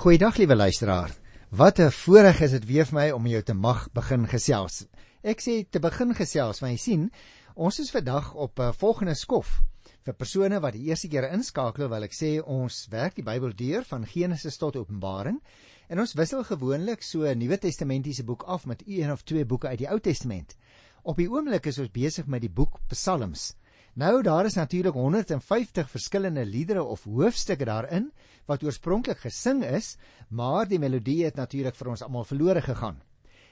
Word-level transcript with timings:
Goeiedag 0.00 0.36
liewe 0.36 0.56
luisteraar. 0.56 1.12
Wat 1.48 1.78
'n 1.78 1.90
voorreg 1.90 2.40
is 2.40 2.50
dit 2.50 2.64
weer 2.64 2.86
vir 2.86 2.94
my 2.94 3.10
om 3.10 3.26
jou 3.26 3.42
te 3.42 3.54
mag 3.54 3.92
begin 3.92 4.26
gesels. 4.26 4.86
Ek 5.22 5.40
sê 5.40 5.68
te 5.70 5.78
begin 5.78 6.14
gesels, 6.14 6.60
want 6.60 6.72
jy 6.72 6.78
sien, 6.78 7.12
ons 7.54 7.78
is 7.78 7.90
vandag 7.90 8.32
op 8.34 8.58
'n 8.58 8.62
uh, 8.62 8.72
volgende 8.72 9.14
skof 9.14 9.60
vir 10.04 10.14
persone 10.14 10.60
wat 10.60 10.72
die 10.72 10.88
eerste 10.88 11.08
keer 11.08 11.28
inskakel, 11.32 11.88
wil 11.88 12.02
ek 12.02 12.14
sê 12.14 12.40
ons 12.42 12.86
werk 12.90 13.14
die 13.14 13.22
Bybel 13.22 13.52
deur 13.54 13.84
van 13.84 14.06
Genesis 14.06 14.56
tot 14.56 14.76
Openbaring 14.76 15.42
en 15.88 16.00
ons 16.00 16.14
wissel 16.14 16.44
gewoonlik 16.44 17.02
so 17.02 17.26
'n 17.26 17.38
Nuwe 17.38 17.58
Testamentiese 17.58 18.24
boek 18.24 18.42
af 18.42 18.66
met 18.66 18.82
een 18.86 19.12
of 19.12 19.22
twee 19.22 19.44
boeke 19.44 19.68
uit 19.68 19.78
die 19.78 19.90
Ou 19.90 20.00
Testament. 20.00 20.56
Op 21.02 21.16
die 21.16 21.28
oomblik 21.28 21.66
is 21.66 21.78
ons 21.78 21.90
besig 21.90 22.26
met 22.26 22.40
die 22.40 22.50
boek 22.50 22.80
Psalms. 22.88 23.54
Nou 23.94 24.22
daar 24.22 24.44
is 24.44 24.54
natuurlik 24.54 24.94
150 24.94 25.90
verskillende 25.90 26.44
liedere 26.44 26.82
of 26.82 27.04
hoofstukke 27.04 27.64
daarin 27.64 28.12
wat 28.46 28.62
oorspronklik 28.62 29.18
gesing 29.18 29.64
is, 29.64 29.96
maar 30.28 30.68
die 30.68 30.78
melodie 30.78 31.24
het 31.24 31.34
natuurlik 31.34 31.74
vir 31.74 31.88
ons 31.90 32.02
almal 32.02 32.24
verlore 32.24 32.62
gegaan. 32.62 33.02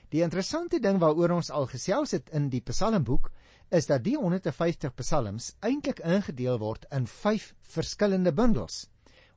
Die 0.09 0.23
interessante 0.23 0.79
ding 0.81 0.98
waaroor 1.03 1.35
ons 1.37 1.51
al 1.51 1.67
gesels 1.67 2.15
het 2.15 2.31
in 2.31 2.48
die 2.48 2.62
Psalmboek 2.62 3.31
is 3.71 3.87
dat 3.87 4.05
die 4.05 4.17
150 4.17 4.95
psalms 4.95 5.53
eintlik 5.61 6.01
ingedeel 6.01 6.59
word 6.62 6.87
in 6.95 7.07
5 7.07 7.53
verskillende 7.75 8.33
bundels. 8.33 8.87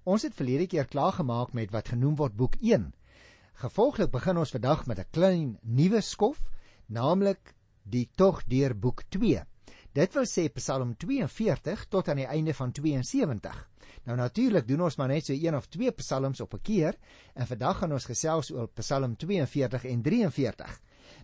Ons 0.03 0.23
het 0.23 0.37
verlede 0.37 0.67
keer 0.67 0.87
klaar 0.87 1.17
gemaak 1.17 1.53
met 1.53 1.73
wat 1.73 1.91
genoem 1.91 2.15
word 2.15 2.37
boek 2.37 2.55
1. 2.61 2.91
Gevolglik 3.61 4.11
begin 4.13 4.37
ons 4.37 4.53
vandag 4.53 4.85
met 4.85 4.99
'n 4.99 5.11
klein 5.11 5.57
nuwe 5.61 6.01
skof, 6.01 6.39
naamlik 6.87 7.55
die 7.83 8.09
tog 8.15 8.43
deur 8.47 8.73
boek 8.73 9.03
Dit 9.91 10.13
wil 10.15 10.23
sê 10.23 10.45
Psalm 10.55 10.93
42 10.95 11.81
tot 11.91 12.07
aan 12.07 12.21
die 12.21 12.27
einde 12.31 12.53
van 12.55 12.71
72. 12.71 13.57
Nou 14.07 14.15
natuurlik 14.15 14.67
doen 14.67 14.85
ons 14.85 14.95
maar 14.95 15.11
net 15.11 15.27
so 15.27 15.35
een 15.35 15.55
of 15.57 15.67
twee 15.67 15.91
psalms 15.91 16.39
op 16.39 16.53
'n 16.53 16.61
keer 16.63 16.95
en 17.35 17.47
vandag 17.47 17.77
gaan 17.77 17.91
ons 17.91 18.05
gesels 18.05 18.51
oor 18.51 18.69
Psalm 18.79 19.15
42 19.15 19.85
en 19.85 20.01
43. 20.01 20.79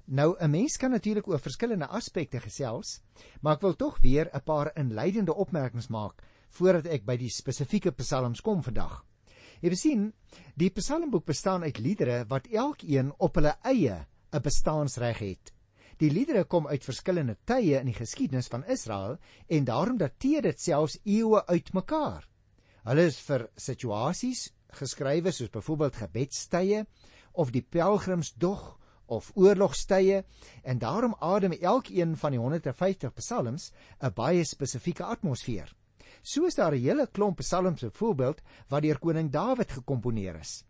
Nou 0.05 0.35
'n 0.39 0.49
mens 0.51 0.77
kan 0.77 0.91
natuurlik 0.91 1.27
oor 1.27 1.39
verskillende 1.39 1.87
aspekte 1.87 2.39
gesels, 2.39 3.01
maar 3.41 3.55
ek 3.55 3.61
wil 3.61 3.75
tog 3.75 3.99
weer 4.01 4.29
'n 4.33 4.43
paar 4.43 4.71
inleidende 4.75 5.33
opmerkings 5.33 5.87
maak 5.87 6.21
voordat 6.49 6.85
ek 6.85 7.05
by 7.05 7.17
die 7.17 7.29
spesifieke 7.29 7.91
psalms 7.91 8.41
kom 8.41 8.63
vandag. 8.63 9.05
Jy 9.61 9.75
sien, 9.75 10.13
die 10.55 10.69
psalmboek 10.69 11.25
bestaan 11.25 11.63
uit 11.63 11.77
liedere 11.77 12.25
wat 12.27 12.47
elkeen 12.47 13.13
op 13.17 13.35
hulle 13.35 13.55
eie 13.63 14.05
'n 14.33 14.41
bestaansreg 14.41 15.19
het. 15.19 15.56
Die 15.97 16.11
liedere 16.13 16.43
kom 16.45 16.67
uit 16.67 16.83
verskillende 16.85 17.37
tye 17.49 17.79
in 17.79 17.89
die 17.89 17.97
geskiedenis 17.97 18.49
van 18.53 18.65
Israel 18.69 19.17
en 19.49 19.65
daarom 19.65 19.97
dateer 19.97 20.45
dit 20.45 20.59
selfs 20.61 20.99
eeue 21.03 21.41
uitmekaar. 21.47 22.27
Hulle 22.85 23.05
is 23.09 23.17
vir 23.25 23.47
situasies 23.57 24.51
geskrywe 24.77 25.31
soos 25.33 25.49
byvoorbeeld 25.49 25.97
gebedstye 26.03 26.83
of 27.33 27.49
die 27.55 27.63
pelgrimsdog 27.63 28.75
of 29.07 29.31
oorlogstye 29.35 30.21
en 30.63 30.79
daarom 30.79 31.15
adem 31.23 31.55
elkeen 31.57 32.13
van 32.19 32.35
die 32.35 32.41
150 32.41 33.13
psalms 33.17 33.71
'n 34.01 34.13
baie 34.13 34.45
spesifieke 34.45 35.03
atmosfeer. 35.03 35.73
So 36.21 36.45
is 36.45 36.55
daar 36.55 36.75
'n 36.75 36.81
hele 36.81 37.07
klomp 37.07 37.37
psalms 37.37 37.81
byvoorbeeld 37.81 38.41
wat 38.69 38.81
deur 38.81 38.99
koning 38.99 39.31
Dawid 39.31 39.71
gekomponeer 39.71 40.35
is. 40.39 40.63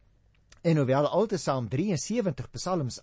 En 0.62 0.78
hoewel 0.78 1.08
altesaam 1.08 1.70
73 1.70 2.50
psalms 2.52 3.02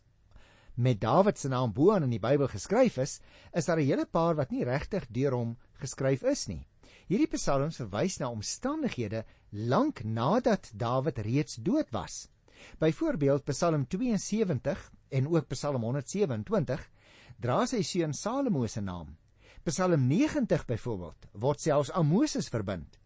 met 0.75 1.01
Dawid 1.01 1.39
se 1.39 1.49
naam 1.49 1.73
bo 1.73 1.93
aan 1.93 2.03
in 2.03 2.11
die 2.11 2.23
Bybel 2.23 2.49
geskryf 2.49 2.99
is, 2.99 3.21
is 3.53 3.65
daar 3.65 3.79
'n 3.79 3.87
hele 3.87 4.07
paar 4.07 4.35
wat 4.35 4.51
nie 4.51 4.65
regtig 4.65 5.07
deur 5.09 5.33
hom 5.33 5.57
geskryf 5.79 6.23
is 6.23 6.47
nie. 6.47 6.67
Hierdie 7.07 7.29
psalms 7.37 7.77
verwys 7.77 8.19
na 8.19 8.31
omstandighede 8.31 9.25
lank 9.51 10.05
nadat 10.05 10.71
Dawid 10.75 11.19
reeds 11.19 11.55
dood 11.57 11.91
was. 11.91 12.29
Byvoorbeeld 12.79 13.45
Psalm 13.45 13.87
72 13.89 14.93
en 15.09 15.29
ook 15.29 15.49
Psalm 15.49 15.83
127 15.83 16.91
dra 17.41 17.67
sy 17.67 17.83
seun 17.83 18.15
Salomo 18.15 18.67
se 18.67 18.81
naam. 18.81 19.17
Psalm 19.65 20.07
90 20.09 20.65
byvoorbeeld 20.67 21.29
word 21.33 21.61
selfs 21.61 21.91
aan 21.91 22.07
Moses 22.07 22.49
verbind. 22.49 22.99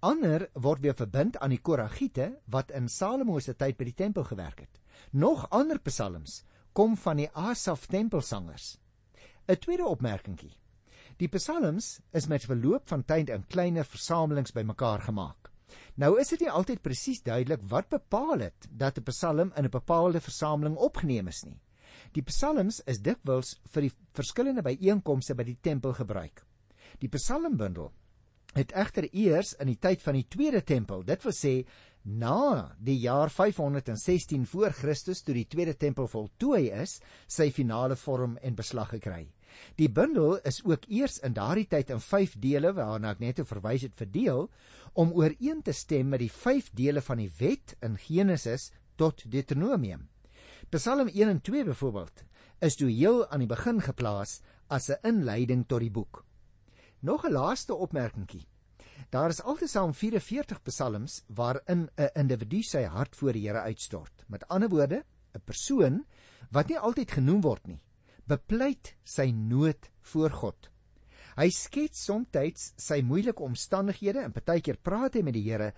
Ander 0.00 0.48
word 0.54 0.80
weer 0.80 0.94
verbind 0.94 1.38
aan 1.38 1.50
die 1.50 1.60
Koragiete 1.60 2.40
wat 2.46 2.70
in 2.70 2.88
Salomo 2.88 3.40
se 3.40 3.54
tyd 3.54 3.78
by 3.78 3.84
die 3.84 3.96
tempel 3.96 4.24
gewerk 4.24 4.60
het. 4.60 4.80
Nog 5.12 5.46
ander 5.50 5.80
psalms 5.80 6.42
kom 6.72 6.96
van 6.96 7.16
die 7.16 7.30
Asaf 7.34 7.86
tempelsangers. 7.86 8.78
'n 9.48 9.56
Tweede 9.56 9.86
opmerkingie. 9.86 10.56
Die 11.18 11.28
psalms 11.28 12.00
is 12.12 12.26
met 12.26 12.46
verloop 12.46 12.88
van 12.88 13.04
tyd 13.04 13.28
in 13.28 13.46
kleiner 13.46 13.84
versamelings 13.84 14.52
bymekaar 14.52 15.02
gemaak. 15.08 15.50
Nou 15.94 16.18
is 16.20 16.30
dit 16.32 16.40
nie 16.40 16.50
altyd 16.50 16.82
presies 16.82 17.22
duidelik 17.22 17.62
wat 17.68 17.88
bepaal 17.88 18.46
het 18.46 18.68
dat 18.70 18.98
'n 18.98 19.02
psalm 19.02 19.52
in 19.56 19.64
'n 19.64 19.70
bepaalde 19.70 20.20
versameling 20.20 20.76
opgeneem 20.76 21.28
is 21.28 21.42
nie. 21.44 21.60
Die 22.12 22.22
psalms 22.22 22.80
is 22.86 23.02
dikwels 23.02 23.60
vir 23.72 23.82
die 23.82 23.92
verskillende 24.12 24.62
byeenkomste 24.62 25.34
by 25.34 25.44
die 25.44 25.58
tempel 25.60 25.92
gebruik. 25.92 26.44
Die 26.98 27.08
psalmbundel 27.08 27.92
het 28.54 28.72
egter 28.72 29.06
eers 29.12 29.52
in 29.62 29.66
die 29.66 29.78
tyd 29.78 30.02
van 30.02 30.14
die 30.14 30.26
tweede 30.28 30.62
tempel, 30.62 31.04
dit 31.06 31.22
wil 31.22 31.32
sê 31.32 31.66
na 32.02 32.76
die 32.78 32.98
jaar 32.98 33.30
516 33.30 34.46
voor 34.46 34.72
Christus 34.72 35.22
toe 35.22 35.34
die 35.34 35.46
tweede 35.46 35.76
tempel 35.76 36.08
voltooi 36.08 36.70
is, 36.72 37.00
sy 37.28 37.50
finale 37.50 37.96
vorm 37.96 38.38
en 38.42 38.56
beslag 38.56 38.94
gekry. 38.96 39.26
Die 39.76 39.88
bundel 39.90 40.38
is 40.46 40.60
ook 40.64 40.86
eers 40.88 41.18
in 41.26 41.34
daardie 41.34 41.66
tyd 41.68 41.90
in 41.90 42.00
5 42.00 42.36
dele 42.40 42.72
waarna 42.76 43.10
ek 43.14 43.20
net 43.20 43.42
verwys 43.44 43.82
het 43.82 43.96
verdeel 43.98 44.48
om 44.94 45.12
ooreen 45.12 45.62
te 45.62 45.74
stem 45.76 46.08
met 46.14 46.22
die 46.22 46.30
5 46.32 46.70
dele 46.78 47.02
van 47.04 47.20
die 47.22 47.30
wet 47.38 47.76
in 47.82 47.98
Genesis 47.98 48.70
tot 48.96 49.24
Deuteronomium. 49.26 50.08
Psalm 50.70 51.08
1 51.08 51.28
en 51.28 51.40
2 51.40 51.64
byvoorbeeld 51.64 52.24
is 52.60 52.76
toe 52.76 52.90
heel 52.90 53.24
aan 53.28 53.42
die 53.42 53.50
begin 53.50 53.80
geplaas 53.80 54.40
as 54.68 54.90
'n 54.90 55.00
inleiding 55.02 55.66
tot 55.66 55.80
die 55.80 55.90
boek. 55.90 56.24
Nog 57.00 57.24
'n 57.24 57.32
laaste 57.32 57.74
opmerkingie. 57.74 58.46
Daar 59.08 59.32
is 59.32 59.42
altesaam 59.42 59.94
44 59.94 60.62
psalms 60.62 61.22
waarin 61.26 61.88
'n 61.96 62.10
individu 62.14 62.62
sy 62.62 62.82
hart 62.84 63.16
voor 63.16 63.32
die 63.32 63.48
Here 63.48 63.60
uitstort. 63.60 64.24
Met 64.28 64.48
ander 64.48 64.68
woorde, 64.68 65.04
'n 65.34 65.42
persoon 65.44 66.04
wat 66.50 66.68
nie 66.68 66.78
altyd 66.78 67.10
genoem 67.10 67.40
word 67.40 67.66
nie, 67.66 67.80
bepleit 68.24 68.96
sy 69.04 69.30
nood 69.30 69.90
voor 70.00 70.30
God. 70.30 70.70
Hy 71.36 71.50
skets 71.50 72.04
soms 72.04 72.72
sy 72.76 73.00
moeilike 73.02 73.42
omstandighede 73.42 74.20
en 74.20 74.32
partykeer 74.32 74.76
praat 74.76 75.14
hy 75.14 75.22
met 75.22 75.34
die 75.34 75.46
Here 75.46 75.72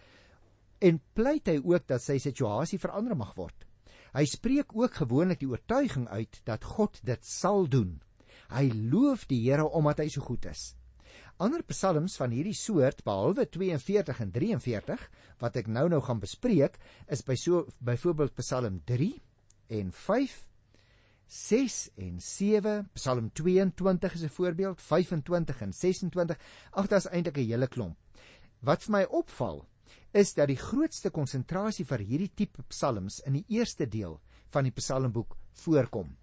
en 0.80 1.00
pleit 1.14 1.46
hy 1.46 1.60
ook 1.62 1.86
dat 1.86 2.02
sy 2.02 2.18
situasie 2.18 2.78
verander 2.78 3.16
mag 3.16 3.34
word. 3.36 3.66
Hy 4.12 4.24
spreek 4.26 4.74
ook 4.76 4.94
gewoonlik 4.94 5.40
die 5.40 5.48
oortuiging 5.48 6.08
uit 6.08 6.40
dat 6.44 6.64
God 6.64 6.98
dit 7.02 7.24
sal 7.24 7.68
doen. 7.68 8.00
Hy 8.50 8.68
loof 8.90 9.26
die 9.30 9.40
Here 9.44 9.68
omdat 9.68 9.98
hy 9.98 10.08
so 10.08 10.20
goed 10.20 10.44
is. 10.50 10.74
Ander 11.42 11.64
psalms 11.66 12.14
van 12.20 12.30
hierdie 12.30 12.54
soort 12.54 13.00
behalwe 13.02 13.48
42 13.50 14.20
en 14.22 14.28
43 14.30 15.00
wat 15.40 15.56
ek 15.58 15.70
nou 15.74 15.88
nou 15.90 15.98
gaan 16.06 16.20
bespreek 16.22 16.76
is 17.10 17.24
by 17.26 17.34
so 17.34 17.64
byvoorbeeld 17.82 18.36
Psalm 18.38 18.76
3 18.86 19.08
en 19.80 19.90
5 20.04 20.36
6 21.38 21.78
en 22.04 22.20
7 22.22 22.76
Psalm 22.94 23.32
22 23.40 24.14
is 24.20 24.22
'n 24.22 24.34
voorbeeld 24.36 24.80
25 24.80 25.62
en 25.66 25.72
26 25.72 26.38
ag 26.70 26.86
daar's 26.86 27.10
eintlik 27.10 27.38
'n 27.38 27.50
hele 27.50 27.66
klomp. 27.66 27.98
Wat 28.60 28.82
vir 28.82 28.92
my 28.92 29.04
opval 29.10 29.66
is 30.12 30.34
dat 30.34 30.46
die 30.46 30.62
grootste 30.68 31.10
konsentrasie 31.10 31.84
vir 31.84 31.98
hierdie 31.98 32.32
tipe 32.34 32.62
psalms 32.68 33.20
in 33.26 33.32
die 33.32 33.46
eerste 33.48 33.88
deel 33.88 34.20
van 34.50 34.64
die 34.64 34.76
psalmboek 34.78 35.36
voorkom. 35.52 36.16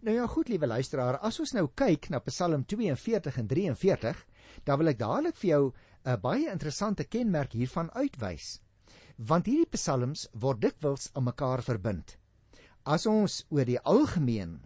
Nou 0.00 0.14
ja, 0.16 0.26
goed, 0.26 0.48
liewe 0.48 0.66
luisteraar, 0.66 1.18
as 1.18 1.40
ons 1.42 1.52
nou 1.56 1.66
kyk 1.74 2.08
na 2.12 2.20
Psalm 2.28 2.64
42 2.64 3.38
en 3.38 3.48
43, 3.50 4.26
dan 4.64 4.78
wil 4.78 4.92
ek 4.92 4.98
dadelik 4.98 5.36
vir 5.36 5.50
jou 5.50 5.72
'n 6.04 6.20
baie 6.20 6.50
interessante 6.50 7.04
kenmerk 7.04 7.52
hiervan 7.52 7.90
uitwys. 7.94 8.60
Want 9.16 9.46
hierdie 9.46 9.70
psalms 9.76 10.28
word 10.32 10.60
dikwels 10.60 11.10
aan 11.14 11.24
mekaar 11.24 11.62
verbind. 11.62 12.16
As 12.84 13.06
ons 13.06 13.44
oor 13.50 13.64
die 13.64 13.80
algemeen 13.80 14.60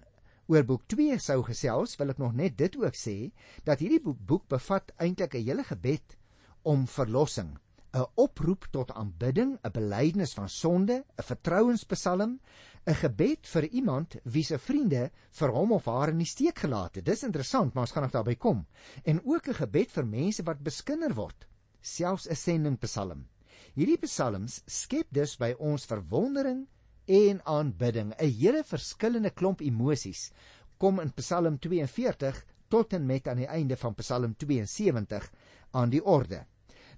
oor 0.49 0.65
boek 0.65 0.87
2 0.89 1.19
sou 1.19 1.43
gesels, 1.43 1.97
wil 1.99 2.11
ek 2.11 2.19
nog 2.19 2.35
net 2.35 2.57
dit 2.57 2.77
ook 2.77 2.97
sê 2.97 3.31
dat 3.65 3.79
hierdie 3.79 4.01
boek 4.03 4.49
bevat 4.49 4.91
eintlik 4.99 5.35
'n 5.35 5.45
hele 5.45 5.65
gebed 5.65 6.17
om 6.63 6.87
verlossing, 6.87 7.59
'n 7.93 8.07
oproep 8.15 8.69
tot 8.71 8.93
aanbidding, 8.93 9.59
'n 9.63 9.71
belydenis 9.73 10.35
van 10.35 10.49
sonde, 10.49 11.05
'n 11.17 11.23
vertrouenspsalm, 11.23 12.41
'n 12.87 12.95
gebed 12.95 13.47
vir 13.47 13.65
iemand 13.65 14.17
wie 14.25 14.45
se 14.45 14.59
vriende 14.59 15.11
vir 15.31 15.51
hom 15.51 15.73
of 15.73 15.85
haar 15.85 16.09
in 16.09 16.19
die 16.19 16.27
steek 16.27 16.59
gelaat 16.59 16.95
het. 16.95 17.05
Dis 17.05 17.23
interessant, 17.23 17.75
maar 17.75 17.83
ons 17.83 17.93
gaan 17.93 18.03
nog 18.03 18.13
daarby 18.13 18.37
kom. 18.37 18.67
En 19.05 19.21
ook 19.25 19.49
'n 19.49 19.55
gebed 19.55 19.91
vir 19.91 20.07
mense 20.07 20.43
wat 20.43 20.63
beskinder 20.63 21.15
word, 21.15 21.47
selfs 21.81 22.29
'n 22.29 22.35
sendingpsalm. 22.35 23.27
Hierdie 23.75 23.99
psalms 23.99 24.63
skep 24.67 25.07
dus 25.11 25.37
by 25.37 25.55
ons 25.59 25.87
verwondering 25.87 26.67
en 27.07 27.41
aanbidding, 27.45 28.15
'n 28.19 28.33
hele 28.41 28.65
verskillende 28.65 29.31
klomp 29.31 29.61
emosies 29.61 30.33
kom 30.79 31.01
in 31.01 31.13
Psalm 31.19 31.59
42 31.59 32.45
tot 32.69 32.93
en 32.93 33.07
met 33.07 33.29
aan 33.29 33.43
die 33.43 33.51
einde 33.51 33.77
van 33.77 33.95
Psalm 33.95 34.37
72 34.37 35.31
aan 35.71 35.91
die 35.91 36.05
orde. 36.05 36.45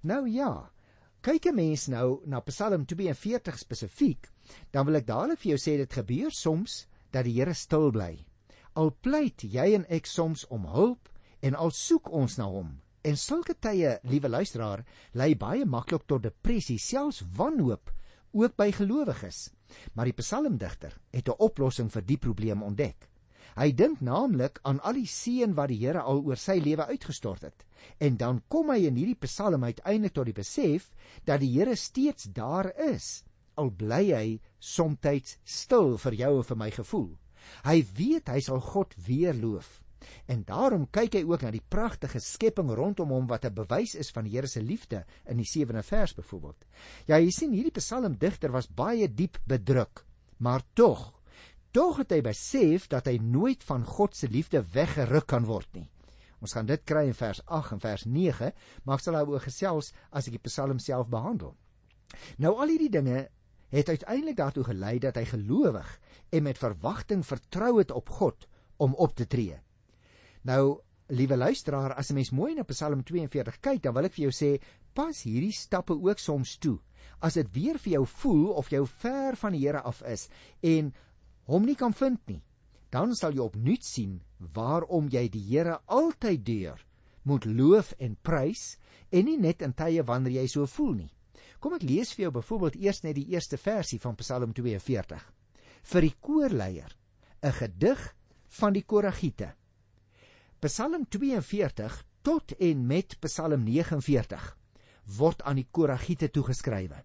Nou 0.02 0.28
ja, 0.28 0.70
Kyk 1.20 1.50
'n 1.50 1.54
mens 1.54 1.82
nou 1.92 2.22
na 2.24 2.38
Psalm 2.40 2.86
42 2.86 3.58
spesifiek, 3.58 4.28
dan 4.72 4.86
wil 4.86 4.96
ek 4.96 5.06
dadelik 5.06 5.38
vir 5.42 5.50
jou 5.50 5.58
sê 5.60 5.76
dit 5.76 5.92
gebeur 5.92 6.30
soms 6.32 6.86
dat 7.12 7.26
die 7.26 7.34
Here 7.36 7.52
stil 7.52 7.90
bly. 7.90 8.24
Al 8.72 8.90
pleit 8.90 9.44
jy 9.44 9.74
en 9.74 9.84
ek 9.90 10.06
soms 10.06 10.46
om 10.48 10.64
hulp 10.64 11.10
en 11.42 11.54
al 11.54 11.70
soek 11.70 12.08
ons 12.08 12.38
na 12.38 12.46
hom. 12.48 12.80
En 13.04 13.16
sulke 13.16 13.52
tye, 13.52 13.98
liewe 14.02 14.28
luisteraar, 14.28 14.84
lei 15.12 15.34
baie 15.34 15.66
maklik 15.66 16.06
tot 16.06 16.22
depressie, 16.22 16.78
selfs 16.78 17.20
wanhoop, 17.36 17.92
ook 18.32 18.56
by 18.56 18.70
gelowiges. 18.72 19.50
Maar 19.92 20.08
die 20.08 20.16
psalmdigter 20.16 20.96
het 21.12 21.28
'n 21.28 21.36
oplossing 21.38 21.92
vir 21.92 22.02
die 22.02 22.18
probleem 22.18 22.62
ontdek. 22.62 23.09
Hy 23.60 23.74
dink 23.76 24.00
naamlik 24.00 24.56
aan 24.64 24.78
al 24.88 24.96
die 24.96 25.08
seën 25.10 25.52
wat 25.52 25.68
die 25.68 25.82
Here 25.82 26.00
al 26.00 26.22
oor 26.24 26.38
sy 26.40 26.54
lewe 26.64 26.86
uitgestort 26.88 27.42
het. 27.44 27.66
En 28.00 28.16
dan 28.16 28.38
kom 28.48 28.70
hy 28.72 28.86
in 28.88 28.96
hierdie 28.96 29.18
psalm 29.26 29.66
uiteindelik 29.68 30.14
tot 30.16 30.30
die 30.30 30.36
besef 30.38 30.86
dat 31.28 31.42
die 31.42 31.50
Here 31.58 31.76
steeds 31.76 32.30
daar 32.32 32.70
is. 32.88 33.20
Al 33.60 33.68
bly 33.68 34.06
hy 34.16 34.38
soms 34.58 35.36
stil 35.44 35.98
vir 35.98 36.16
jou 36.22 36.32
en 36.38 36.48
vir 36.48 36.56
my 36.56 36.70
gevoel. 36.72 37.12
Hy 37.68 37.76
weet 37.98 38.32
hy 38.32 38.40
sal 38.40 38.64
God 38.64 38.96
weer 38.96 39.36
loof. 39.36 39.82
En 40.24 40.40
daarom 40.48 40.88
kyk 40.88 41.18
hy 41.18 41.24
ook 41.28 41.44
na 41.44 41.52
die 41.52 41.60
pragtige 41.60 42.20
skepping 42.24 42.72
rondom 42.72 43.12
hom 43.12 43.28
wat 43.28 43.44
'n 43.44 43.54
bewys 43.54 43.94
is 43.94 44.10
van 44.10 44.24
die 44.24 44.32
Here 44.38 44.48
se 44.48 44.62
liefde 44.62 45.04
in 45.26 45.36
die 45.36 45.44
7de 45.44 45.82
vers 45.82 46.14
byvoorbeeld. 46.14 46.64
Ja, 47.06 47.18
jy 47.18 47.30
sien 47.30 47.52
hierdie 47.52 47.76
psalmdigter 47.76 48.52
was 48.52 48.68
baie 48.68 49.08
diep 49.08 49.36
bedruk, 49.44 50.06
maar 50.38 50.62
tog, 50.72 51.19
tog 51.72 52.00
het 52.02 52.12
hy 52.12 52.20
besef 52.24 52.88
dat 52.90 53.06
hy 53.06 53.18
nooit 53.22 53.64
van 53.64 53.84
God 53.86 54.16
se 54.16 54.28
liefde 54.28 54.62
weggeruk 54.74 55.26
kan 55.30 55.46
word 55.48 55.68
nie. 55.74 55.88
Ons 56.40 56.56
gaan 56.56 56.66
dit 56.66 56.84
kry 56.88 57.04
in 57.10 57.16
vers 57.16 57.42
8 57.46 57.76
en 57.76 57.82
vers 57.82 58.06
9, 58.08 58.52
maar 58.84 58.96
ek 58.98 59.04
sal 59.04 59.18
daaroor 59.18 59.44
gesels 59.44 59.92
as 60.10 60.28
ek 60.28 60.38
die 60.38 60.46
psalm 60.48 60.80
self 60.80 61.10
behandel. 61.12 61.54
Nou 62.40 62.56
al 62.58 62.72
hierdie 62.72 62.92
dinge 62.92 63.28
het 63.70 63.88
uiteindelik 63.88 64.38
daartoe 64.38 64.64
gelei 64.66 64.98
dat 64.98 65.18
hy 65.20 65.26
gelowig 65.30 65.90
en 66.34 66.46
met 66.46 66.58
verwagting 66.58 67.22
vertrou 67.26 67.76
het 67.78 67.92
op 67.94 68.08
God 68.18 68.48
om 68.80 68.96
op 68.96 69.14
te 69.14 69.26
tree. 69.30 69.60
Nou, 70.42 70.80
liewe 71.10 71.36
luisteraar, 71.36 71.94
as 71.94 72.10
'n 72.10 72.14
mens 72.14 72.30
mooi 72.30 72.54
na 72.54 72.62
Psalm 72.62 73.02
42 73.04 73.60
kyk, 73.60 73.82
dan 73.82 73.94
wil 73.94 74.04
ek 74.04 74.14
vir 74.14 74.30
jou 74.30 74.32
sê, 74.32 74.62
pas 74.94 75.22
hierdie 75.22 75.52
stappe 75.52 75.92
ook 75.92 76.18
soms 76.18 76.58
toe. 76.58 76.78
As 77.20 77.34
dit 77.34 77.52
weer 77.52 77.78
vir 77.78 77.92
jou 77.92 78.06
voel 78.06 78.50
of 78.52 78.70
jou 78.70 78.86
ver 78.86 79.36
van 79.36 79.52
die 79.52 79.66
Here 79.66 79.80
af 79.80 80.02
is 80.02 80.28
en 80.60 80.94
hom 81.50 81.66
nie 81.66 81.76
kan 81.78 81.92
vind 81.92 82.20
nie, 82.30 82.42
dan 82.94 83.14
sal 83.18 83.34
jy 83.34 83.42
opnuut 83.42 83.84
sien 83.86 84.20
waarom 84.54 85.08
jy 85.10 85.26
die 85.28 85.42
Here 85.50 85.78
altyd 85.86 86.44
deur 86.46 86.84
moet 87.28 87.44
loof 87.44 87.92
en 87.98 88.16
prys 88.22 88.76
en 89.10 89.26
nie 89.26 89.38
net 89.38 89.62
in 89.62 89.74
tye 89.76 90.02
wanneer 90.06 90.40
jy 90.40 90.46
so 90.48 90.66
voel 90.66 90.94
nie. 91.02 91.10
Kom 91.60 91.74
ek 91.76 91.84
lees 91.84 92.14
vir 92.14 92.28
jou 92.28 92.32
byvoorbeeld 92.38 92.78
eers 92.80 93.02
net 93.04 93.18
die 93.18 93.28
eerste 93.34 93.58
versie 93.60 93.98
van 94.00 94.16
Psalm 94.16 94.54
42. 94.56 95.20
Vir 95.92 96.06
die 96.06 96.14
koorleier, 96.20 96.96
'n 97.42 97.52
gedig 97.52 98.00
van 98.60 98.72
die 98.72 98.82
Koragiete. 98.82 99.54
Psalm 100.60 101.06
42 101.08 102.04
tot 102.22 102.52
en 102.58 102.86
met 102.86 103.16
Psalm 103.20 103.64
49 103.64 104.56
word 105.18 105.42
aan 105.42 105.56
die 105.56 105.68
Koragiete 105.70 106.30
toegeskrywe. 106.30 107.04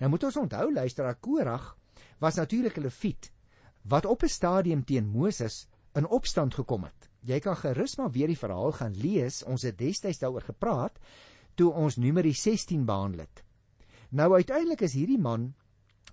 Nou 0.00 0.10
moet 0.10 0.24
ons 0.24 0.36
onthou 0.36 0.72
luisteraar 0.72 1.16
Korag 1.20 1.76
was 2.18 2.36
natuurlik 2.36 2.76
'n 2.78 2.82
leviet 2.82 3.33
wat 3.84 4.06
op 4.06 4.22
'n 4.22 4.28
stadium 4.28 4.84
teen 4.84 5.06
Moses 5.06 5.66
in 5.94 6.06
opstand 6.06 6.54
gekom 6.54 6.84
het. 6.84 7.08
Jy 7.20 7.38
kan 7.40 7.56
gerus 7.56 7.96
maar 7.96 8.10
weer 8.10 8.26
die 8.26 8.38
verhaal 8.38 8.72
gaan 8.72 8.96
lees. 8.96 9.42
Ons 9.42 9.62
het 9.62 9.78
destyds 9.78 10.18
daaroor 10.18 10.42
gepraat 10.42 10.98
toe 11.54 11.72
ons 11.72 11.96
Numeri 11.96 12.32
16 12.34 12.84
behandel 12.84 13.20
het. 13.20 13.44
Nou 14.08 14.34
uiteindelik 14.34 14.80
is 14.80 14.92
hierdie 14.92 15.18
man 15.18 15.54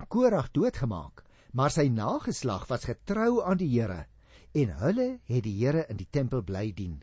Korag 0.07 0.51
doodgemaak, 0.51 1.23
maar 1.53 1.69
sy 1.69 1.87
nageslag 1.87 2.67
was 2.67 2.87
getrou 2.89 3.43
aan 3.43 3.57
die 3.57 3.69
Here 3.69 4.05
en 4.53 4.73
hulle 4.81 5.19
het 5.25 5.43
die 5.43 5.57
Here 5.59 5.85
in 5.89 5.97
die 5.97 6.07
tempel 6.09 6.41
bly 6.41 6.71
dien. 6.73 7.01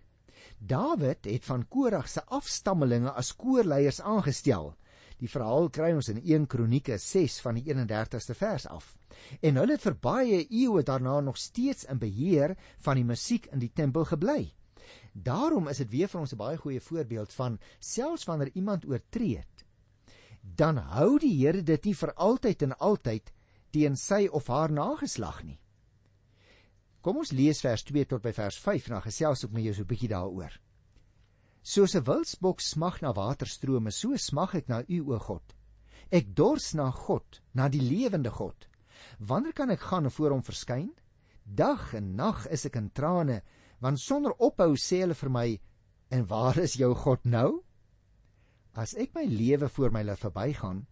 Dawid 0.59 1.25
het 1.25 1.45
van 1.45 1.69
Korag 1.69 2.09
se 2.09 2.25
afstammelinge 2.27 3.11
as 3.11 3.35
koorleiers 3.37 4.01
aangestel. 4.01 4.75
Die 5.19 5.31
verhaal 5.31 5.69
kry 5.75 5.91
ons 5.97 6.09
in 6.13 6.21
1 6.23 6.47
Kronieke 6.47 6.99
6 6.99 7.41
van 7.43 7.59
die 7.59 7.65
31ste 7.67 8.37
vers 8.39 8.67
af. 8.71 8.93
En 9.43 9.59
hulle 9.59 9.75
het 9.75 9.83
vir 9.83 9.97
baie 9.99 10.45
eeue 10.47 10.83
daarna 10.87 11.21
nog 11.21 11.37
steeds 11.37 11.89
in 11.91 11.99
beheer 11.99 12.55
van 12.87 13.01
die 13.01 13.05
musiek 13.05 13.49
in 13.53 13.59
die 13.59 13.73
tempel 13.75 14.05
gebly. 14.05 14.53
Daarom 15.13 15.69
is 15.69 15.83
dit 15.83 15.91
weer 15.91 16.09
vir 16.09 16.21
ons 16.21 16.33
'n 16.33 16.39
baie 16.39 16.57
goeie 16.57 16.81
voorbeeld 16.81 17.33
van 17.33 17.59
selfs 17.81 18.25
wanneer 18.25 18.51
iemand 18.55 18.87
oortree, 18.87 19.45
dan 20.43 20.77
hou 20.77 21.19
die 21.19 21.35
Here 21.35 21.63
dit 21.63 21.85
nie 21.85 21.95
vir 21.95 22.13
altyd 22.15 22.63
en 22.63 22.79
altyd 22.79 23.33
teen 23.71 23.97
sy 23.97 24.29
of 24.33 24.47
haar 24.47 24.73
nageslag 24.73 25.43
nie. 25.45 25.59
Kom 27.01 27.17
ons 27.17 27.33
lees 27.33 27.61
vers 27.61 27.83
2 27.83 28.05
tot 28.05 28.23
by 28.23 28.33
vers 28.33 28.59
5 28.59 28.89
en 28.89 28.93
dan 28.93 29.03
gesels 29.03 29.45
ek 29.45 29.53
met 29.53 29.65
jou 29.65 29.75
so 29.75 29.83
'n 29.83 29.87
bietjie 29.87 30.09
daaroor. 30.09 30.53
Soos 31.69 31.93
'n 31.95 32.05
wildsbok 32.09 32.63
smag 32.65 33.03
na 33.03 33.11
waterstrome, 33.13 33.91
so 33.93 34.17
smag 34.17 34.55
ek 34.55 34.69
na 34.69 34.79
U 34.89 35.13
o 35.13 35.19
God. 35.19 35.55
Ek 36.11 36.35
dors 36.35 36.73
na 36.75 36.91
God, 36.91 37.43
na 37.53 37.69
die 37.69 37.83
lewende 37.83 38.31
God. 38.31 38.69
Wanneer 39.21 39.53
kan 39.53 39.71
ek 39.71 39.85
gaan 39.91 40.11
voor 40.11 40.31
hom 40.31 40.43
verskyn? 40.43 40.95
Dag 41.45 41.93
en 41.95 42.17
nag 42.17 42.47
is 42.47 42.65
ek 42.65 42.77
in 42.77 42.89
trane, 42.91 43.43
want 43.81 44.01
sonder 44.01 44.33
ophou 44.39 44.77
sê 44.77 45.03
hulle 45.03 45.15
vir 45.15 45.31
my, 45.31 45.61
en 46.11 46.25
waar 46.27 46.57
is 46.59 46.79
jou 46.81 46.95
God 46.95 47.27
nou? 47.27 47.61
As 48.73 48.95
ek 48.95 49.13
my 49.15 49.27
lewe 49.27 49.69
voor 49.69 49.93
my 49.93 50.03
laat 50.03 50.25
verbygaan, 50.25 50.87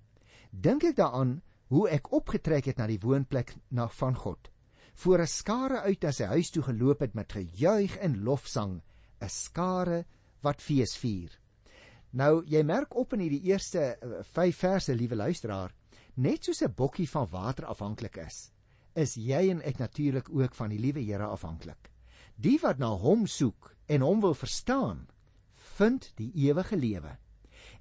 dink 0.52 0.84
ek 0.84 0.96
daaraan 1.00 1.40
hoe 1.72 1.88
ek 1.88 2.12
opgetrek 2.12 2.66
het 2.66 2.76
na 2.76 2.86
die 2.86 3.00
woonplek 3.00 3.56
na 3.70 3.88
van 3.88 4.14
God 4.14 4.50
voor 4.96 5.20
'n 5.20 5.26
skare 5.26 5.80
uit 5.80 6.04
as 6.04 6.18
hy 6.18 6.26
huis 6.26 6.50
toe 6.50 6.62
geloop 6.62 7.00
het 7.00 7.14
met 7.14 7.32
gejuig 7.32 7.96
en 7.96 8.22
lofsang, 8.24 8.82
'n 9.20 9.28
skare 9.28 10.04
wat 10.46 10.62
fees 10.62 10.94
vier. 11.02 11.32
Nou, 12.16 12.40
jy 12.48 12.62
merk 12.64 12.94
op 12.96 13.12
in 13.16 13.24
hierdie 13.26 13.50
eerste 13.50 13.96
5 14.00 14.38
eh, 14.46 14.54
verse, 14.56 14.94
liewe 14.94 15.18
luisteraar, 15.18 15.74
net 16.14 16.46
soos 16.46 16.62
'n 16.62 16.72
bokkie 16.72 17.08
van 17.10 17.28
water 17.30 17.66
afhanklik 17.66 18.16
is, 18.16 18.52
is 18.94 19.16
jy 19.16 19.50
en 19.50 19.60
ek 19.62 19.78
natuurlik 19.78 20.30
ook 20.30 20.54
van 20.54 20.70
die 20.70 20.78
liewe 20.78 21.00
Here 21.00 21.26
afhanklik. 21.26 21.90
Die 22.36 22.58
wat 22.62 22.78
na 22.78 22.94
hom 22.96 23.26
soek 23.26 23.74
en 23.86 24.00
hom 24.00 24.20
wil 24.20 24.34
verstaan, 24.34 25.06
vind 25.76 26.12
die 26.16 26.32
ewige 26.48 26.76
lewe. 26.76 27.18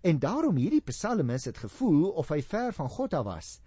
En 0.03 0.19
daarom 0.19 0.56
hierdie 0.56 0.83
psalmis 0.83 1.45
het 1.45 1.57
gevoel 1.57 2.09
of 2.12 2.29
hy 2.29 2.41
ver 2.41 2.73
van 2.73 2.89
God 2.89 3.13
af 3.13 3.25
was. 3.25 3.62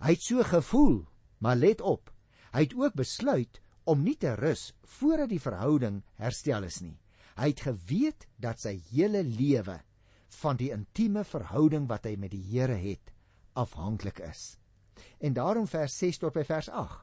Hy 0.00 0.10
het 0.12 0.22
so 0.22 0.42
gevoel, 0.42 1.06
maar 1.38 1.56
let 1.56 1.80
op, 1.80 2.10
Hy 2.50 2.66
het 2.66 2.74
ook 2.74 2.96
besluit 2.98 3.60
om 3.86 4.02
nie 4.02 4.16
te 4.18 4.34
rus 4.38 4.72
voordat 4.98 5.30
die 5.30 5.42
verhouding 5.42 6.00
herstel 6.18 6.66
is 6.66 6.80
nie. 6.82 6.96
Hy 7.40 7.54
het 7.54 7.62
geweet 7.64 8.26
dat 8.36 8.60
sy 8.60 8.74
hele 8.90 9.22
lewe 9.24 9.78
van 10.42 10.58
die 10.60 10.68
intieme 10.74 11.24
verhouding 11.24 11.86
wat 11.88 12.04
hy 12.04 12.18
met 12.20 12.34
die 12.34 12.42
Here 12.52 12.76
het 12.76 13.14
afhanklik 13.56 14.20
is. 14.20 14.58
En 15.18 15.32
daarom 15.32 15.66
vers 15.68 15.96
6 15.98 16.20
tot 16.20 16.36
by 16.36 16.44
vers 16.44 16.68
8. 16.68 17.00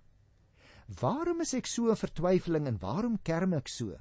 Waarom 1.01 1.41
is 1.43 1.55
ek 1.57 1.67
so 1.67 1.89
in 1.91 1.99
vertwyfeling 1.99 2.69
en 2.69 2.77
waarom 2.79 3.17
kerm 3.25 3.57
ek 3.57 3.67
so? 3.71 3.97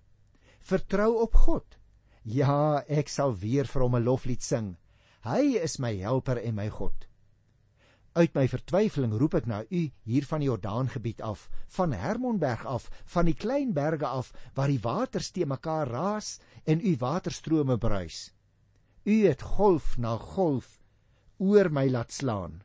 Vertrou 0.60 1.16
op 1.24 1.34
God. 1.46 1.78
Ja, 2.22 2.84
ek 2.86 3.08
sal 3.10 3.34
weer 3.40 3.66
vir 3.66 3.82
hom 3.82 3.96
'n 3.96 4.04
loflied 4.04 4.42
sing. 4.42 4.76
Hy 5.24 5.56
is 5.58 5.78
my 5.78 5.94
helper 5.96 6.38
en 6.38 6.54
my 6.54 6.68
God. 6.68 7.06
Uit 8.16 8.32
my 8.32 8.46
vertwyfeling 8.48 9.12
roep 9.20 9.34
ek 9.36 9.46
na 9.50 9.58
u 9.68 9.80
hier 10.08 10.24
van 10.24 10.40
die 10.40 10.48
Jordaangebied 10.48 11.18
af, 11.20 11.50
van 11.76 11.92
Hermonberg 11.92 12.62
af, 12.64 12.86
van 13.12 13.28
die 13.28 13.36
klein 13.36 13.74
berge 13.76 14.08
af 14.08 14.30
waar 14.56 14.70
die 14.72 14.80
waters 14.80 15.28
te 15.36 15.44
mekaar 15.44 15.90
raas 15.92 16.38
en 16.64 16.80
u 16.80 16.94
waterstrome 16.96 17.76
bruis. 17.76 18.30
U 19.04 19.16
het 19.26 19.44
golf 19.44 19.98
na 20.00 20.14
golf 20.16 20.78
oor 21.36 21.68
my 21.68 21.84
laat 21.92 22.14
slaan. 22.16 22.62